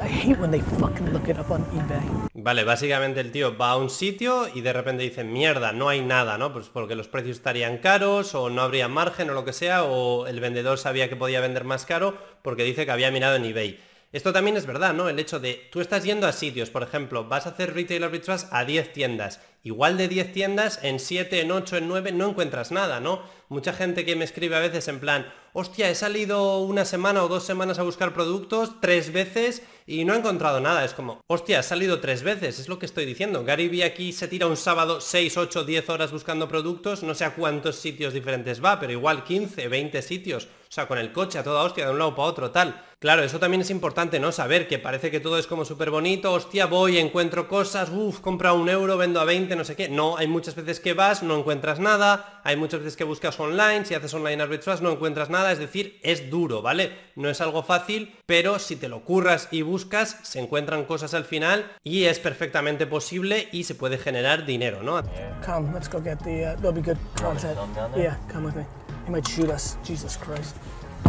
I 0.00 0.08
hate 0.08 0.38
when 0.38 0.50
they 0.50 0.60
fucking 0.60 1.12
look 1.12 1.28
it 1.28 1.36
up 1.38 1.50
on 1.50 1.62
eBay. 1.66 2.29
Vale, 2.42 2.64
básicamente 2.64 3.20
el 3.20 3.32
tío 3.32 3.58
va 3.58 3.72
a 3.72 3.76
un 3.76 3.90
sitio 3.90 4.48
y 4.54 4.62
de 4.62 4.72
repente 4.72 5.02
dice, 5.02 5.24
mierda, 5.24 5.72
no 5.72 5.90
hay 5.90 6.00
nada, 6.00 6.38
¿no? 6.38 6.54
Pues 6.54 6.70
porque 6.70 6.94
los 6.94 7.06
precios 7.06 7.36
estarían 7.36 7.76
caros 7.78 8.34
o 8.34 8.48
no 8.48 8.62
habría 8.62 8.88
margen 8.88 9.28
o 9.28 9.34
lo 9.34 9.44
que 9.44 9.52
sea, 9.52 9.84
o 9.84 10.26
el 10.26 10.40
vendedor 10.40 10.78
sabía 10.78 11.10
que 11.10 11.16
podía 11.16 11.42
vender 11.42 11.64
más 11.64 11.84
caro 11.84 12.16
porque 12.40 12.64
dice 12.64 12.86
que 12.86 12.92
había 12.92 13.10
mirado 13.10 13.36
en 13.36 13.44
eBay. 13.44 13.78
Esto 14.12 14.32
también 14.32 14.56
es 14.56 14.66
verdad, 14.66 14.92
¿no? 14.92 15.08
El 15.08 15.20
hecho 15.20 15.38
de, 15.38 15.68
tú 15.70 15.80
estás 15.80 16.02
yendo 16.02 16.26
a 16.26 16.32
sitios, 16.32 16.68
por 16.68 16.82
ejemplo, 16.82 17.28
vas 17.28 17.46
a 17.46 17.50
hacer 17.50 17.74
retail 17.74 18.02
arbitrage 18.02 18.44
a 18.50 18.64
10 18.64 18.92
tiendas. 18.92 19.40
Igual 19.62 19.96
de 19.98 20.08
10 20.08 20.32
tiendas, 20.32 20.80
en 20.82 20.98
7, 20.98 21.40
en 21.40 21.52
8, 21.52 21.76
en 21.76 21.86
9 21.86 22.10
no 22.10 22.30
encuentras 22.30 22.72
nada, 22.72 22.98
¿no? 22.98 23.22
Mucha 23.48 23.72
gente 23.72 24.04
que 24.04 24.16
me 24.16 24.24
escribe 24.24 24.56
a 24.56 24.60
veces 24.60 24.88
en 24.88 24.98
plan, 24.98 25.32
hostia, 25.52 25.90
he 25.90 25.94
salido 25.94 26.58
una 26.58 26.84
semana 26.84 27.22
o 27.22 27.28
dos 27.28 27.44
semanas 27.44 27.78
a 27.78 27.84
buscar 27.84 28.12
productos, 28.12 28.80
tres 28.80 29.12
veces 29.12 29.62
y 29.86 30.04
no 30.04 30.14
he 30.14 30.18
encontrado 30.18 30.58
nada. 30.58 30.84
Es 30.84 30.92
como, 30.92 31.20
hostia, 31.28 31.60
has 31.60 31.66
salido 31.66 32.00
tres 32.00 32.24
veces, 32.24 32.58
es 32.58 32.68
lo 32.68 32.80
que 32.80 32.86
estoy 32.86 33.06
diciendo. 33.06 33.44
Gary 33.44 33.68
Vee 33.68 33.84
aquí 33.84 34.12
se 34.12 34.26
tira 34.26 34.48
un 34.48 34.56
sábado 34.56 35.00
6, 35.00 35.36
8, 35.36 35.62
10 35.62 35.88
horas 35.88 36.10
buscando 36.10 36.48
productos, 36.48 37.04
no 37.04 37.14
sé 37.14 37.24
a 37.24 37.36
cuántos 37.36 37.76
sitios 37.76 38.12
diferentes 38.12 38.64
va, 38.64 38.80
pero 38.80 38.90
igual 38.90 39.22
15, 39.22 39.68
20 39.68 40.02
sitios. 40.02 40.48
O 40.70 40.72
sea, 40.72 40.86
con 40.86 40.98
el 40.98 41.12
coche 41.12 41.36
a 41.36 41.42
toda 41.42 41.64
hostia, 41.64 41.84
de 41.84 41.90
un 41.90 41.98
lado 41.98 42.14
para 42.14 42.28
otro, 42.28 42.52
tal. 42.52 42.80
Claro, 43.00 43.24
eso 43.24 43.40
también 43.40 43.62
es 43.62 43.70
importante, 43.70 44.20
¿no? 44.20 44.30
Saber 44.30 44.68
que 44.68 44.78
parece 44.78 45.10
que 45.10 45.18
todo 45.18 45.36
es 45.36 45.48
como 45.48 45.64
súper 45.64 45.90
bonito, 45.90 46.32
hostia, 46.32 46.66
voy, 46.66 46.98
encuentro 46.98 47.48
cosas, 47.48 47.88
uff, 47.90 48.20
compra 48.20 48.52
un 48.52 48.68
euro, 48.68 48.96
vendo 48.96 49.20
a 49.20 49.24
20, 49.24 49.56
no 49.56 49.64
sé 49.64 49.74
qué. 49.74 49.88
No, 49.88 50.16
hay 50.16 50.28
muchas 50.28 50.54
veces 50.54 50.78
que 50.78 50.92
vas, 50.92 51.24
no 51.24 51.36
encuentras 51.36 51.80
nada, 51.80 52.40
hay 52.44 52.54
muchas 52.54 52.80
veces 52.80 52.96
que 52.96 53.02
buscas 53.02 53.40
online, 53.40 53.84
si 53.84 53.94
haces 53.94 54.14
online 54.14 54.40
arbitrage 54.40 54.80
no 54.80 54.92
encuentras 54.92 55.28
nada, 55.28 55.50
es 55.50 55.58
decir, 55.58 55.98
es 56.04 56.30
duro, 56.30 56.62
¿vale? 56.62 56.96
No 57.16 57.28
es 57.28 57.40
algo 57.40 57.64
fácil, 57.64 58.14
pero 58.26 58.60
si 58.60 58.76
te 58.76 58.88
lo 58.88 59.00
curras 59.00 59.48
y 59.50 59.62
buscas, 59.62 60.18
se 60.22 60.38
encuentran 60.38 60.84
cosas 60.84 61.14
al 61.14 61.24
final 61.24 61.68
y 61.82 62.04
es 62.04 62.20
perfectamente 62.20 62.86
posible 62.86 63.48
y 63.50 63.64
se 63.64 63.74
puede 63.74 63.98
generar 63.98 64.46
dinero, 64.46 64.84
¿no? 64.84 65.02
Come, 65.44 65.72
let's 65.72 65.90
go 65.90 66.00
get 66.00 66.18
the. 66.18 66.46
Uh, 66.46 66.60
there'll 66.60 66.72
be 66.72 66.80
good 66.80 66.98
content. 67.20 67.58
Yeah, 67.96 68.16
come 68.30 68.44
with 68.44 68.54
me. 68.54 68.79
He 69.10 69.12
might 69.12 69.26
shoot 69.26 69.50
us. 69.50 69.76
Jesus 69.82 70.16
Christ. 70.16 70.54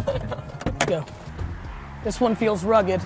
Let's 0.07 0.85
go. 0.85 1.05
This 2.03 2.19
one 2.19 2.35
feels 2.35 2.63
rugged. 2.63 2.99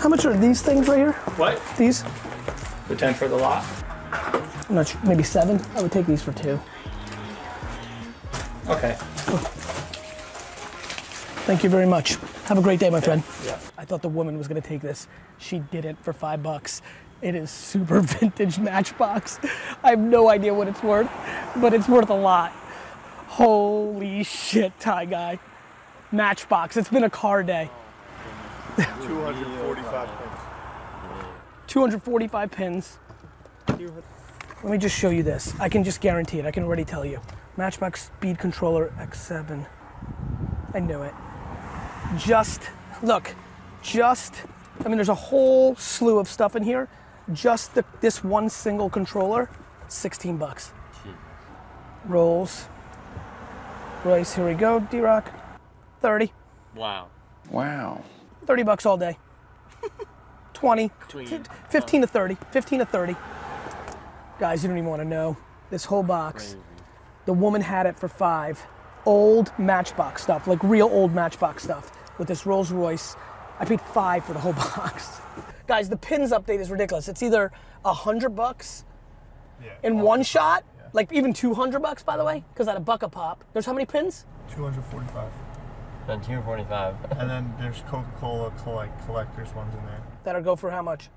How 0.00 0.08
much 0.08 0.24
are 0.24 0.36
these 0.36 0.60
things 0.60 0.88
right 0.88 0.98
here? 0.98 1.12
What? 1.36 1.62
These? 1.78 2.02
The 2.88 2.96
10 2.96 3.14
for 3.14 3.28
the 3.28 3.36
lot? 3.36 3.64
I'm 4.68 4.74
not 4.74 4.88
sure. 4.88 5.00
Maybe 5.04 5.22
seven? 5.22 5.64
I 5.76 5.82
would 5.82 5.92
take 5.92 6.06
these 6.06 6.22
for 6.22 6.32
two. 6.32 6.58
Okay. 8.68 8.96
Oh. 9.28 9.61
Thank 11.52 11.64
you 11.64 11.68
very 11.68 11.84
much. 11.84 12.14
Have 12.46 12.56
a 12.56 12.62
great 12.62 12.80
day, 12.80 12.88
my 12.88 13.02
friend. 13.02 13.22
Yeah. 13.44 13.58
I 13.76 13.84
thought 13.84 14.00
the 14.00 14.08
woman 14.08 14.38
was 14.38 14.48
gonna 14.48 14.62
take 14.62 14.80
this. 14.80 15.06
She 15.36 15.58
didn't 15.58 16.02
for 16.02 16.14
five 16.14 16.42
bucks. 16.42 16.80
It 17.20 17.34
is 17.34 17.50
super 17.50 18.00
vintage 18.20 18.58
Matchbox. 18.58 19.38
I 19.84 19.90
have 19.90 19.98
no 19.98 20.30
idea 20.30 20.54
what 20.54 20.66
it's 20.66 20.82
worth, 20.82 21.10
but 21.56 21.74
it's 21.74 21.90
worth 21.90 22.08
a 22.08 22.14
lot. 22.14 22.52
Holy 23.26 24.22
shit, 24.22 24.72
Thai 24.80 25.04
guy. 25.04 25.38
Matchbox. 26.10 26.78
It's 26.78 26.88
been 26.88 27.04
a 27.04 27.10
car 27.10 27.42
day. 27.42 27.68
245 28.78 30.08
pins. 30.08 30.38
245 31.66 32.50
pins. 32.50 32.98
Let 33.68 34.72
me 34.72 34.78
just 34.78 34.96
show 34.98 35.10
you 35.10 35.22
this. 35.22 35.52
I 35.60 35.68
can 35.68 35.84
just 35.84 36.00
guarantee 36.00 36.38
it. 36.38 36.46
I 36.46 36.50
can 36.50 36.64
already 36.64 36.86
tell 36.86 37.04
you. 37.04 37.20
Matchbox 37.58 38.06
Speed 38.06 38.38
Controller 38.38 38.90
X7. 38.98 39.66
I 40.72 40.80
knew 40.80 41.02
it. 41.02 41.12
Just, 42.18 42.62
look, 43.02 43.34
just, 43.82 44.42
I 44.84 44.88
mean, 44.88 44.96
there's 44.96 45.08
a 45.08 45.14
whole 45.14 45.74
slew 45.76 46.18
of 46.18 46.28
stuff 46.28 46.56
in 46.56 46.62
here. 46.62 46.88
Just 47.32 47.74
the, 47.74 47.84
this 48.00 48.22
one 48.22 48.48
single 48.50 48.90
controller, 48.90 49.48
16 49.88 50.36
bucks. 50.36 50.72
Rolls. 52.04 52.66
Royce, 54.04 54.34
here 54.34 54.46
we 54.46 54.54
go. 54.54 54.80
D 54.80 54.98
Rock, 54.98 55.32
30. 56.00 56.32
Wow. 56.74 57.08
Wow. 57.50 58.02
30 58.46 58.62
bucks 58.64 58.84
all 58.84 58.96
day. 58.96 59.16
20, 60.54 60.90
Between- 61.06 61.34
uh, 61.34 61.44
15 61.70 62.00
to 62.02 62.06
30, 62.06 62.36
15 62.50 62.78
to 62.80 62.84
30. 62.84 63.16
Guys, 64.38 64.62
you 64.62 64.68
don't 64.68 64.78
even 64.78 64.90
want 64.90 65.00
to 65.00 65.08
know. 65.08 65.36
This 65.70 65.84
whole 65.84 66.02
box, 66.02 66.56
the 67.24 67.32
woman 67.32 67.62
had 67.62 67.86
it 67.86 67.96
for 67.96 68.08
five. 68.08 68.60
Old 69.06 69.52
Matchbox 69.58 70.22
stuff, 70.22 70.46
like 70.46 70.62
real 70.62 70.86
old 70.86 71.14
Matchbox 71.14 71.62
stuff 71.62 71.90
with 72.22 72.28
this 72.28 72.46
Rolls 72.46 72.70
Royce. 72.70 73.16
I 73.58 73.64
paid 73.64 73.80
five 73.80 74.24
for 74.24 74.32
the 74.32 74.38
whole 74.38 74.52
box. 74.76 75.20
Guys, 75.66 75.88
the 75.88 75.96
pins 75.96 76.30
update 76.30 76.60
is 76.60 76.70
ridiculous. 76.70 77.08
It's 77.08 77.20
either 77.20 77.50
a 77.84 77.92
hundred 77.92 78.30
bucks 78.36 78.84
in 79.82 79.98
one 79.98 80.22
shot, 80.22 80.64
like 80.92 81.12
even 81.12 81.32
200 81.32 81.80
bucks, 81.82 82.04
by 82.04 82.16
the 82.16 82.24
way, 82.24 82.44
because 82.52 82.68
at 82.68 82.76
a 82.76 82.80
buck 82.80 83.02
a 83.02 83.08
pop. 83.08 83.42
There's 83.52 83.66
how 83.66 83.72
many 83.72 83.86
pins? 83.86 84.24
245. 84.54 85.32
Then 86.06 86.20
245. 86.20 86.94
And 87.18 87.28
then 87.28 87.54
there's 87.58 87.80
Coca-Cola 87.88 88.52
collect, 88.62 89.04
collectors 89.06 89.52
ones 89.54 89.74
in 89.74 89.84
there. 89.86 90.00
That'll 90.22 90.42
go 90.42 90.54
for 90.54 90.70
how 90.70 90.82
much? 90.82 91.08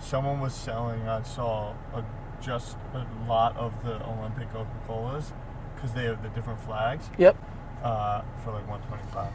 Someone 0.00 0.40
was 0.40 0.52
selling, 0.54 1.08
I 1.08 1.22
saw 1.22 1.74
a, 1.94 2.04
just 2.42 2.76
a 2.94 3.06
lot 3.28 3.56
of 3.56 3.72
the 3.84 4.04
Olympic 4.08 4.52
Coca-Colas 4.52 5.32
because 5.76 5.92
they 5.92 6.04
have 6.06 6.22
the 6.24 6.28
different 6.30 6.58
flags 6.60 7.08
Yep. 7.18 7.36
uh, 7.84 8.22
for 8.44 8.52
like 8.52 8.66
125. 8.68 9.32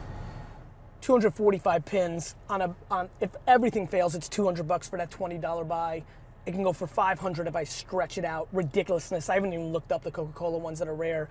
245 1.00 1.84
pins 1.84 2.34
on 2.48 2.62
a 2.62 2.74
on 2.90 3.08
if 3.20 3.30
everything 3.46 3.86
fails 3.86 4.14
it's 4.14 4.28
200 4.28 4.66
bucks 4.66 4.88
for 4.88 4.96
that 4.96 5.10
$20 5.10 5.68
buy. 5.68 6.02
It 6.46 6.52
can 6.52 6.62
go 6.62 6.72
for 6.72 6.86
500 6.86 7.48
if 7.48 7.56
i 7.56 7.64
stretch 7.64 8.18
it 8.18 8.24
out. 8.24 8.48
Ridiculousness. 8.52 9.28
I 9.28 9.34
haven't 9.34 9.52
even 9.52 9.72
looked 9.72 9.90
up 9.90 10.04
the 10.04 10.12
coca-cola 10.12 10.58
ones 10.58 10.78
that 10.78 10.88
are 10.88 10.94
rare 10.94 11.28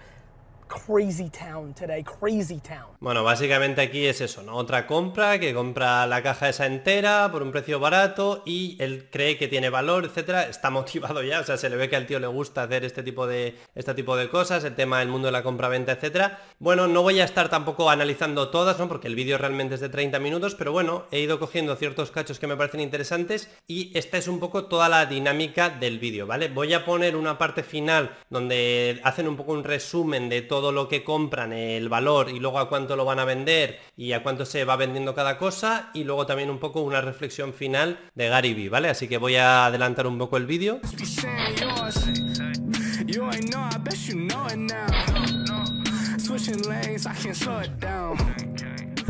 crazy 0.67 1.29
town 1.29 1.73
today 1.73 2.03
crazy 2.03 2.59
town 2.59 2.95
Bueno, 2.99 3.23
básicamente 3.23 3.81
aquí 3.81 4.05
es 4.05 4.21
eso, 4.21 4.41
¿no? 4.43 4.55
Otra 4.55 4.87
compra 4.87 5.39
que 5.39 5.53
compra 5.53 6.07
la 6.07 6.23
caja 6.23 6.49
esa 6.49 6.65
entera 6.65 7.29
por 7.31 7.43
un 7.43 7.51
precio 7.51 7.79
barato 7.79 8.41
y 8.45 8.77
él 8.79 9.09
cree 9.11 9.37
que 9.37 9.47
tiene 9.47 9.69
valor, 9.69 10.05
etcétera. 10.05 10.43
Está 10.43 10.69
motivado 10.69 11.21
ya, 11.23 11.41
o 11.41 11.43
sea, 11.43 11.57
se 11.57 11.69
le 11.69 11.75
ve 11.75 11.89
que 11.89 11.95
al 11.95 12.07
tío 12.07 12.19
le 12.19 12.27
gusta 12.27 12.63
hacer 12.63 12.83
este 12.83 13.03
tipo 13.03 13.27
de 13.27 13.55
este 13.75 13.93
tipo 13.93 14.15
de 14.15 14.29
cosas, 14.29 14.63
el 14.63 14.75
tema 14.75 14.99
del 14.99 15.09
mundo 15.09 15.27
de 15.27 15.31
la 15.31 15.43
compra-venta, 15.43 15.91
etcétera. 15.91 16.39
Bueno, 16.59 16.87
no 16.87 17.01
voy 17.03 17.19
a 17.19 17.25
estar 17.25 17.49
tampoco 17.49 17.89
analizando 17.89 18.49
todas, 18.49 18.79
¿no? 18.79 18.87
Porque 18.87 19.07
el 19.07 19.15
vídeo 19.15 19.37
realmente 19.37 19.75
es 19.75 19.81
de 19.81 19.89
30 19.89 20.19
minutos, 20.19 20.55
pero 20.55 20.71
bueno, 20.71 21.05
he 21.11 21.19
ido 21.19 21.39
cogiendo 21.39 21.75
ciertos 21.75 22.11
cachos 22.11 22.39
que 22.39 22.47
me 22.47 22.55
parecen 22.55 22.79
interesantes 22.79 23.49
y 23.67 23.95
esta 23.97 24.17
es 24.17 24.27
un 24.27 24.39
poco 24.39 24.65
toda 24.65 24.89
la 24.89 25.05
dinámica 25.05 25.69
del 25.69 25.99
vídeo, 25.99 26.25
¿vale? 26.27 26.47
Voy 26.47 26.73
a 26.73 26.85
poner 26.85 27.15
una 27.15 27.37
parte 27.37 27.63
final 27.63 28.15
donde 28.29 28.99
hacen 29.03 29.27
un 29.27 29.35
poco 29.35 29.53
un 29.53 29.63
resumen 29.63 30.29
de 30.29 30.41
todo 30.41 30.54
todo 30.55 30.71
lo 30.71 30.87
que 30.87 31.03
compran, 31.03 31.51
el 31.51 31.89
valor 31.89 32.29
y 32.29 32.39
luego 32.39 32.59
a 32.59 32.69
cuánto 32.69 32.95
lo 32.95 33.03
van 33.03 33.19
a 33.19 33.25
vender 33.25 33.77
y 33.97 34.13
a 34.13 34.23
cuánto 34.23 34.45
se 34.45 34.63
va 34.63 34.77
vendiendo 34.77 35.13
cada 35.13 35.37
cosa 35.37 35.89
y 35.93 36.05
luego 36.05 36.25
también 36.25 36.49
un 36.49 36.59
poco 36.59 36.79
una 36.79 37.01
reflexión 37.01 37.53
final 37.53 37.99
de 38.13 38.29
Gary 38.29 38.53
Vee, 38.53 38.69
¿vale? 38.69 38.87
Así 38.87 39.09
que 39.09 39.17
voy 39.17 39.35
a 39.35 39.65
adelantar 39.65 40.07
un 40.07 40.17
poco 40.17 40.37
el 40.37 40.45
vídeo. 40.45 40.79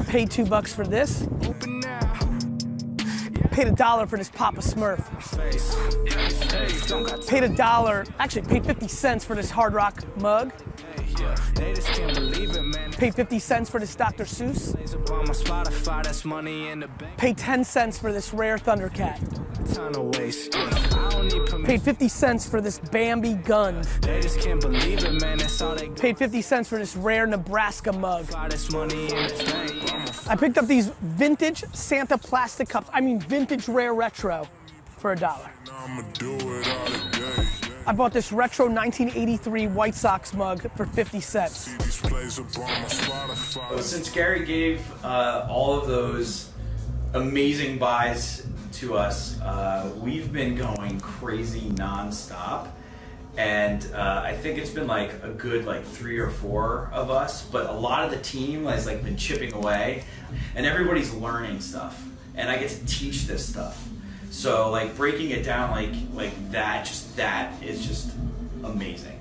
Paid 0.08 0.32
two 0.32 0.46
bucks 0.46 0.74
for 0.74 0.88
this. 0.88 1.28
Paid 3.52 3.68
a 3.68 3.72
dollar 3.72 4.08
for 4.08 4.18
this 4.18 4.30
Papa 4.30 4.62
Smurf. 4.62 5.00
Paid 7.28 7.44
a 7.44 7.50
dollar, 7.50 8.06
actually 8.20 8.42
paid 8.48 8.66
50 8.66 8.88
cents 8.88 9.24
for 9.24 9.36
this 9.36 9.50
Hard 9.50 9.74
Rock 9.74 10.04
mug. 10.18 10.52
Paid 12.98 13.16
50 13.16 13.40
cents 13.40 13.70
for 13.70 13.80
this 13.80 13.96
Dr. 13.96 14.24
Seuss. 14.24 14.76
Pay 17.18 17.34
10 17.34 17.64
cents 17.64 17.98
for 17.98 18.12
this 18.12 18.34
rare 18.34 18.58
Thundercat. 18.58 19.20
Paid 21.66 21.82
50 21.82 22.08
cents 22.08 22.48
for 22.48 22.62
this 22.62 22.80
Bambi 22.80 23.34
gun. 23.34 23.84
Paid 25.96 26.18
50 26.18 26.42
cents 26.42 26.70
for 26.70 26.78
this 26.78 26.96
rare 26.96 27.26
Nebraska 27.28 27.92
mug. 27.92 28.26
I 30.28 30.36
picked 30.36 30.58
up 30.58 30.68
these 30.68 30.90
vintage 31.02 31.64
Santa 31.74 32.18
plastic 32.18 32.70
cups. 32.70 32.90
I 32.94 33.02
mean 33.02 33.20
vintage 33.20 33.68
rare 33.68 33.94
retro 33.94 34.48
for 34.98 35.12
a 35.12 35.16
dollar. 35.16 35.52
I 37.88 37.94
bought 37.94 38.14
this 38.14 38.32
retro 38.32 38.66
1983 38.66 39.68
White 39.68 39.94
Sox 39.94 40.34
mug 40.34 40.68
for 40.76 40.88
50 40.88 41.20
cents. 41.20 41.70
Since 43.80 44.10
Gary 44.10 44.44
gave 44.44 45.06
uh, 45.06 45.46
all 45.48 45.80
of 45.80 45.86
those 45.88 46.50
amazing 47.14 47.78
buys 47.78 48.48
to 48.74 48.96
us, 48.96 49.40
uh, 49.42 49.94
we've 49.98 50.34
been 50.34 50.56
going 50.56 51.00
crazy 51.00 51.70
nonstop. 51.72 52.70
And 53.38 53.88
uh, 53.94 54.24
I 54.26 54.34
think 54.34 54.58
it's 54.58 54.72
been 54.72 54.88
like 54.88 55.12
a 55.22 55.30
good 55.30 55.66
like 55.66 55.86
three 55.86 56.18
or 56.18 56.32
four 56.32 56.90
of 56.92 57.12
us, 57.12 57.46
but 57.46 57.70
a 57.70 57.74
lot 57.74 58.04
of 58.04 58.10
the 58.10 58.20
team 58.20 58.66
has 58.66 58.88
like 58.88 59.04
been 59.04 59.18
chipping 59.18 59.54
away, 59.54 60.06
and 60.56 60.66
everybody's 60.66 61.14
learning 61.14 61.60
stuff, 61.60 62.02
and 62.34 62.50
I 62.50 62.58
get 62.58 62.70
to 62.70 62.86
teach 62.86 63.28
this 63.28 63.46
stuff. 63.46 63.88
So 64.36 64.70
like 64.70 64.98
breaking 64.98 65.32
it 65.32 65.44
down 65.46 65.72
like 65.72 65.94
like 66.14 66.52
that, 66.52 66.86
just 66.86 67.16
that 67.16 67.64
is 67.64 67.88
just 67.88 68.12
amazing. 68.66 69.15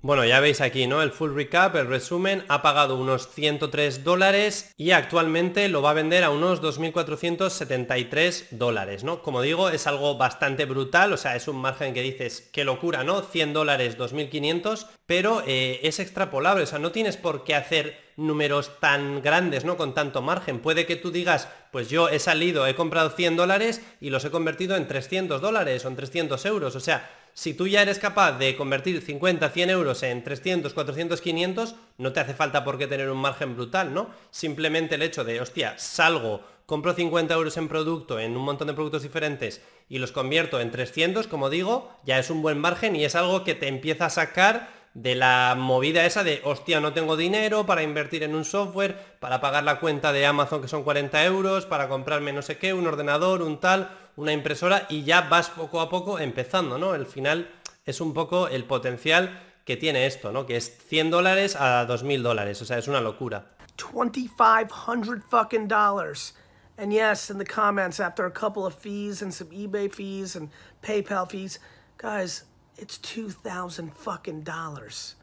Bueno, 0.00 0.24
ya 0.24 0.38
veis 0.38 0.60
aquí, 0.60 0.86
¿no? 0.86 1.02
El 1.02 1.10
full 1.10 1.34
recap, 1.34 1.74
el 1.74 1.88
resumen, 1.88 2.44
ha 2.46 2.62
pagado 2.62 2.94
unos 2.94 3.26
103 3.30 4.04
dólares 4.04 4.72
y 4.76 4.92
actualmente 4.92 5.68
lo 5.68 5.82
va 5.82 5.90
a 5.90 5.94
vender 5.94 6.22
a 6.22 6.30
unos 6.30 6.62
2.473 6.62 8.50
dólares, 8.52 9.02
¿no? 9.02 9.22
Como 9.22 9.42
digo, 9.42 9.70
es 9.70 9.88
algo 9.88 10.16
bastante 10.16 10.66
brutal, 10.66 11.12
o 11.12 11.16
sea, 11.16 11.34
es 11.34 11.48
un 11.48 11.56
margen 11.56 11.94
que 11.94 12.02
dices, 12.02 12.48
qué 12.52 12.62
locura, 12.62 13.02
¿no? 13.02 13.22
100 13.22 13.52
dólares, 13.52 13.98
2.500, 13.98 14.86
pero 15.04 15.42
eh, 15.48 15.80
es 15.82 15.98
extrapolable, 15.98 16.62
o 16.62 16.66
sea, 16.66 16.78
no 16.78 16.92
tienes 16.92 17.16
por 17.16 17.42
qué 17.42 17.56
hacer 17.56 17.98
números 18.16 18.78
tan 18.78 19.20
grandes, 19.20 19.64
¿no? 19.64 19.76
Con 19.76 19.94
tanto 19.94 20.22
margen. 20.22 20.60
Puede 20.60 20.86
que 20.86 20.94
tú 20.94 21.10
digas, 21.10 21.48
pues 21.72 21.88
yo 21.90 22.08
he 22.08 22.20
salido, 22.20 22.68
he 22.68 22.76
comprado 22.76 23.10
100 23.10 23.36
dólares 23.36 23.82
y 24.00 24.10
los 24.10 24.24
he 24.24 24.30
convertido 24.30 24.76
en 24.76 24.86
300 24.86 25.40
dólares 25.40 25.84
o 25.84 25.88
en 25.88 25.96
300 25.96 26.46
euros, 26.46 26.76
o 26.76 26.80
sea, 26.80 27.08
si 27.38 27.54
tú 27.54 27.68
ya 27.68 27.82
eres 27.82 28.00
capaz 28.00 28.32
de 28.32 28.56
convertir 28.56 29.00
50, 29.00 29.50
100 29.50 29.70
euros 29.70 30.02
en 30.02 30.24
300, 30.24 30.74
400, 30.74 31.20
500, 31.20 31.76
no 31.96 32.12
te 32.12 32.18
hace 32.18 32.34
falta 32.34 32.64
por 32.64 32.78
qué 32.78 32.88
tener 32.88 33.08
un 33.08 33.18
margen 33.18 33.54
brutal, 33.54 33.94
¿no? 33.94 34.10
Simplemente 34.32 34.96
el 34.96 35.02
hecho 35.02 35.22
de, 35.22 35.40
hostia, 35.40 35.78
salgo, 35.78 36.42
compro 36.66 36.94
50 36.94 37.32
euros 37.32 37.56
en 37.56 37.68
producto, 37.68 38.18
en 38.18 38.36
un 38.36 38.42
montón 38.42 38.66
de 38.66 38.74
productos 38.74 39.04
diferentes, 39.04 39.62
y 39.88 40.00
los 40.00 40.10
convierto 40.10 40.60
en 40.60 40.72
300, 40.72 41.28
como 41.28 41.48
digo, 41.48 41.92
ya 42.04 42.18
es 42.18 42.28
un 42.28 42.42
buen 42.42 42.58
margen 42.58 42.96
y 42.96 43.04
es 43.04 43.14
algo 43.14 43.44
que 43.44 43.54
te 43.54 43.68
empieza 43.68 44.06
a 44.06 44.10
sacar 44.10 44.70
de 44.94 45.14
la 45.14 45.54
movida 45.56 46.06
esa 46.06 46.24
de, 46.24 46.40
hostia, 46.42 46.80
no 46.80 46.92
tengo 46.92 47.16
dinero 47.16 47.66
para 47.66 47.84
invertir 47.84 48.24
en 48.24 48.34
un 48.34 48.44
software, 48.44 48.96
para 49.20 49.40
pagar 49.40 49.62
la 49.62 49.78
cuenta 49.78 50.12
de 50.12 50.26
Amazon 50.26 50.60
que 50.60 50.66
son 50.66 50.82
40 50.82 51.24
euros, 51.24 51.66
para 51.66 51.88
comprarme 51.88 52.32
no 52.32 52.42
sé 52.42 52.58
qué, 52.58 52.74
un 52.74 52.88
ordenador, 52.88 53.42
un 53.42 53.60
tal, 53.60 53.90
una 54.18 54.32
impresora 54.32 54.86
y 54.90 55.04
ya 55.04 55.22
vas 55.22 55.48
poco 55.48 55.80
a 55.80 55.88
poco 55.88 56.18
empezando, 56.18 56.76
¿no? 56.76 56.96
El 56.96 57.06
final 57.06 57.48
es 57.86 58.00
un 58.00 58.12
poco 58.12 58.48
el 58.48 58.64
potencial 58.64 59.40
que 59.64 59.76
tiene 59.76 60.06
esto, 60.06 60.32
¿no? 60.32 60.44
Que 60.44 60.56
es 60.56 60.76
100 60.88 61.12
dólares 61.12 61.54
a 61.54 61.84
2000 61.84 62.24
dólares, 62.24 62.60
o 62.60 62.64
sea, 62.64 62.78
es 62.78 62.88
una 62.88 63.00
locura. 63.00 63.46
2500 63.76 65.22
fucking 65.30 65.68
dollars. 65.68 66.34
And 66.76 66.92
yes, 66.92 67.30
in 67.30 67.38
the 67.38 67.44
comments 67.44 68.00
after 68.00 68.26
a 68.26 68.30
couple 68.30 68.66
of 68.66 68.74
fees 68.74 69.22
and 69.22 69.32
some 69.32 69.50
eBay 69.50 69.92
fees 69.92 70.34
and 70.34 70.50
PayPal 70.82 71.30
fees, 71.30 71.60
guys, 71.96 72.42
it's 72.76 72.98
2000 72.98 73.94
fucking 73.94 74.42
dollars. 74.42 75.14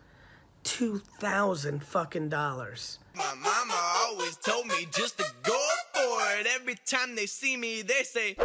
2000 0.66 1.84
fucking 1.84 2.28
dollars. 2.30 3.00
My 3.16 3.34
mama 3.36 3.76
always 4.04 4.36
told 4.38 4.66
me 4.66 4.88
just 4.92 5.18
to 5.20 5.26
go 5.44 5.60
for 5.94 6.40
it. 6.40 6.48
Every 6.60 6.76
time 6.86 7.16
they 7.16 7.28
see 7.28 7.56
me, 7.56 7.84
they 7.84 8.04
say, 8.04 8.36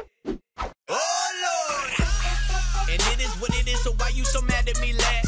Oh 0.89 1.29
Lord. 1.47 2.09
And 2.91 3.01
it 3.13 3.21
is 3.25 3.33
what 3.41 3.51
it 3.59 3.67
is, 3.67 3.83
so 3.83 3.93
why 3.93 4.11
you 4.11 4.25
so 4.25 4.43
mad 4.43 4.69
at 4.69 4.81
me, 4.81 4.93
lad? 4.93 5.25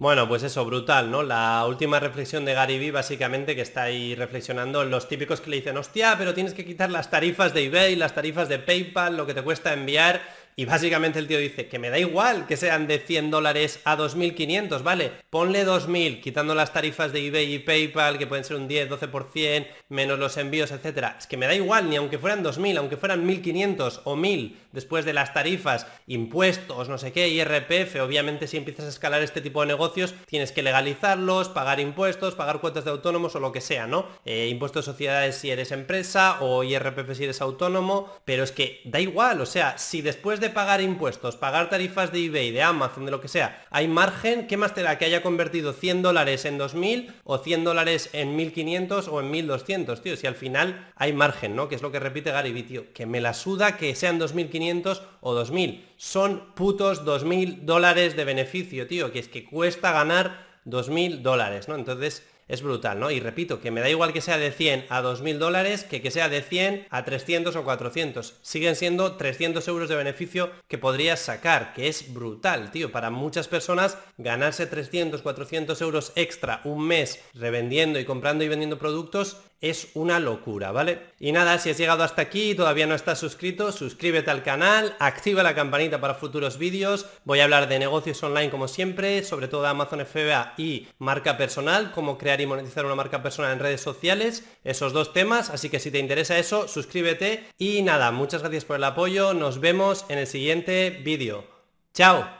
Bueno, 0.00 0.26
pues 0.26 0.42
eso, 0.44 0.64
brutal, 0.64 1.10
¿no? 1.10 1.22
La 1.22 1.66
última 1.66 2.00
reflexión 2.00 2.46
de 2.46 2.54
Gary 2.54 2.78
Vee, 2.78 2.90
básicamente, 2.90 3.54
que 3.54 3.60
está 3.60 3.82
ahí 3.82 4.14
reflexionando, 4.14 4.82
los 4.84 5.08
típicos 5.08 5.42
que 5.42 5.50
le 5.50 5.56
dicen, 5.56 5.76
hostia, 5.76 6.14
pero 6.16 6.32
tienes 6.32 6.54
que 6.54 6.64
quitar 6.64 6.90
las 6.90 7.10
tarifas 7.10 7.52
de 7.52 7.66
eBay, 7.66 7.96
las 7.96 8.14
tarifas 8.14 8.48
de 8.48 8.58
PayPal, 8.58 9.18
lo 9.18 9.26
que 9.26 9.34
te 9.34 9.42
cuesta 9.42 9.74
enviar 9.74 10.22
y 10.56 10.64
básicamente 10.64 11.18
el 11.18 11.26
tío 11.26 11.38
dice 11.38 11.68
que 11.68 11.78
me 11.78 11.90
da 11.90 11.98
igual 11.98 12.46
que 12.46 12.56
sean 12.56 12.86
de 12.86 12.98
100 12.98 13.30
dólares 13.30 13.80
a 13.84 13.96
2.500, 13.96 14.82
¿vale? 14.82 15.12
Ponle 15.30 15.66
2.000, 15.66 16.20
quitando 16.20 16.54
las 16.54 16.72
tarifas 16.72 17.12
de 17.12 17.26
eBay 17.26 17.54
y 17.54 17.58
PayPal, 17.60 18.18
que 18.18 18.26
pueden 18.26 18.44
ser 18.44 18.56
un 18.56 18.68
10, 18.68 18.90
12%, 18.90 19.66
menos 19.88 20.18
los 20.18 20.36
envíos, 20.36 20.70
etcétera. 20.70 21.16
Es 21.18 21.26
que 21.26 21.36
me 21.36 21.46
da 21.46 21.54
igual, 21.54 21.88
ni 21.88 21.96
aunque 21.96 22.18
fueran 22.18 22.44
2.000, 22.44 22.78
aunque 22.78 22.96
fueran 22.96 23.26
1.500 23.26 24.02
o 24.04 24.16
1.000, 24.16 24.56
después 24.72 25.04
de 25.04 25.12
las 25.12 25.32
tarifas, 25.32 25.86
impuestos, 26.06 26.88
no 26.88 26.98
sé 26.98 27.12
qué, 27.12 27.28
IRPF, 27.28 27.96
obviamente 28.00 28.46
si 28.46 28.56
empiezas 28.56 28.86
a 28.86 28.90
escalar 28.90 29.22
este 29.22 29.40
tipo 29.40 29.60
de 29.60 29.68
negocios, 29.68 30.14
tienes 30.26 30.52
que 30.52 30.62
legalizarlos, 30.62 31.48
pagar 31.48 31.80
impuestos, 31.80 32.34
pagar 32.34 32.60
cuotas 32.60 32.84
de 32.84 32.90
autónomos 32.90 33.34
o 33.34 33.40
lo 33.40 33.52
que 33.52 33.60
sea, 33.60 33.86
¿no? 33.86 34.06
Eh, 34.24 34.48
impuestos 34.48 34.84
de 34.84 34.92
sociedades 34.92 35.36
si 35.36 35.50
eres 35.50 35.72
empresa 35.72 36.38
o 36.40 36.62
IRPF 36.64 37.14
si 37.14 37.24
eres 37.24 37.40
autónomo, 37.40 38.12
pero 38.24 38.42
es 38.44 38.52
que 38.52 38.80
da 38.84 39.00
igual, 39.00 39.40
o 39.40 39.46
sea, 39.46 39.78
si 39.78 40.02
después 40.02 40.39
de 40.40 40.50
pagar 40.50 40.80
impuestos, 40.80 41.36
pagar 41.36 41.70
tarifas 41.70 42.12
de 42.12 42.24
eBay, 42.24 42.50
de 42.50 42.62
Amazon, 42.62 43.04
de 43.04 43.10
lo 43.10 43.20
que 43.20 43.28
sea, 43.28 43.64
hay 43.70 43.88
margen, 43.88 44.46
¿qué 44.46 44.56
más 44.56 44.74
te 44.74 44.82
da 44.82 44.98
que 44.98 45.04
haya 45.04 45.22
convertido 45.22 45.72
100 45.72 46.02
dólares 46.02 46.44
en 46.44 46.58
2.000 46.58 47.12
o 47.24 47.38
100 47.38 47.64
dólares 47.64 48.10
en 48.12 48.36
1.500 48.36 49.08
o 49.08 49.20
en 49.20 49.32
1.200, 49.32 50.00
tío? 50.00 50.16
Si 50.16 50.26
al 50.26 50.34
final 50.34 50.90
hay 50.96 51.12
margen, 51.12 51.54
¿no? 51.54 51.68
Que 51.68 51.74
es 51.74 51.82
lo 51.82 51.92
que 51.92 52.00
repite 52.00 52.30
Gary 52.30 52.52
Vee, 52.52 52.62
tío. 52.62 52.92
Que 52.92 53.06
me 53.06 53.20
la 53.20 53.34
suda 53.34 53.76
que 53.76 53.94
sean 53.94 54.18
2.500 54.18 55.02
o 55.20 55.34
2.000. 55.34 55.84
Son 55.96 56.54
putos 56.54 57.04
2.000 57.04 57.60
dólares 57.62 58.16
de 58.16 58.24
beneficio, 58.24 58.86
tío. 58.86 59.12
Que 59.12 59.18
es 59.18 59.28
que 59.28 59.44
cuesta 59.44 59.92
ganar 59.92 60.46
2.000 60.66 61.22
dólares, 61.22 61.68
¿no? 61.68 61.74
Entonces 61.74 62.26
es 62.50 62.62
brutal, 62.62 62.98
¿no? 62.98 63.10
Y 63.10 63.20
repito, 63.20 63.60
que 63.60 63.70
me 63.70 63.80
da 63.80 63.88
igual 63.88 64.12
que 64.12 64.20
sea 64.20 64.36
de 64.36 64.50
100 64.50 64.86
a 64.88 65.00
2.000 65.02 65.38
dólares 65.38 65.84
que 65.84 66.02
que 66.02 66.10
sea 66.10 66.28
de 66.28 66.42
100 66.42 66.86
a 66.90 67.04
300 67.04 67.54
o 67.56 67.64
400. 67.64 68.34
Siguen 68.42 68.76
siendo 68.76 69.16
300 69.16 69.66
euros 69.68 69.88
de 69.88 69.96
beneficio 69.96 70.50
que 70.68 70.78
podrías 70.78 71.20
sacar, 71.20 71.72
que 71.72 71.88
es 71.88 72.12
brutal, 72.12 72.70
tío. 72.72 72.90
Para 72.90 73.10
muchas 73.10 73.48
personas 73.48 73.98
ganarse 74.18 74.66
300, 74.66 75.22
400 75.22 75.80
euros 75.80 76.12
extra 76.16 76.60
un 76.64 76.86
mes 76.86 77.20
revendiendo 77.34 77.98
y 77.98 78.04
comprando 78.04 78.44
y 78.44 78.48
vendiendo 78.48 78.78
productos 78.78 79.38
es 79.60 79.88
una 79.94 80.18
locura, 80.18 80.72
¿vale? 80.72 81.00
Y 81.18 81.32
nada, 81.32 81.58
si 81.58 81.70
has 81.70 81.78
llegado 81.78 82.02
hasta 82.02 82.22
aquí 82.22 82.50
y 82.50 82.54
todavía 82.54 82.86
no 82.86 82.94
estás 82.94 83.18
suscrito, 83.18 83.72
suscríbete 83.72 84.30
al 84.30 84.42
canal, 84.42 84.96
activa 84.98 85.42
la 85.42 85.54
campanita 85.54 86.00
para 86.00 86.14
futuros 86.14 86.58
vídeos, 86.58 87.06
voy 87.24 87.40
a 87.40 87.44
hablar 87.44 87.68
de 87.68 87.78
negocios 87.78 88.22
online 88.22 88.50
como 88.50 88.68
siempre, 88.68 89.22
sobre 89.22 89.48
todo 89.48 89.62
de 89.62 89.68
Amazon 89.68 90.04
FBA 90.06 90.54
y 90.56 90.88
marca 90.98 91.36
personal, 91.36 91.92
cómo 91.92 92.16
crear 92.18 92.40
y 92.40 92.46
monetizar 92.46 92.86
una 92.86 92.94
marca 92.94 93.22
personal 93.22 93.52
en 93.52 93.58
redes 93.58 93.80
sociales, 93.80 94.44
esos 94.64 94.92
dos 94.92 95.12
temas, 95.12 95.50
así 95.50 95.68
que 95.68 95.80
si 95.80 95.90
te 95.90 95.98
interesa 95.98 96.38
eso, 96.38 96.68
suscríbete 96.68 97.44
y 97.58 97.82
nada, 97.82 98.10
muchas 98.12 98.42
gracias 98.42 98.64
por 98.64 98.76
el 98.76 98.84
apoyo, 98.84 99.34
nos 99.34 99.60
vemos 99.60 100.04
en 100.08 100.18
el 100.18 100.26
siguiente 100.26 100.90
vídeo. 101.04 101.44
¡Chao! 101.92 102.39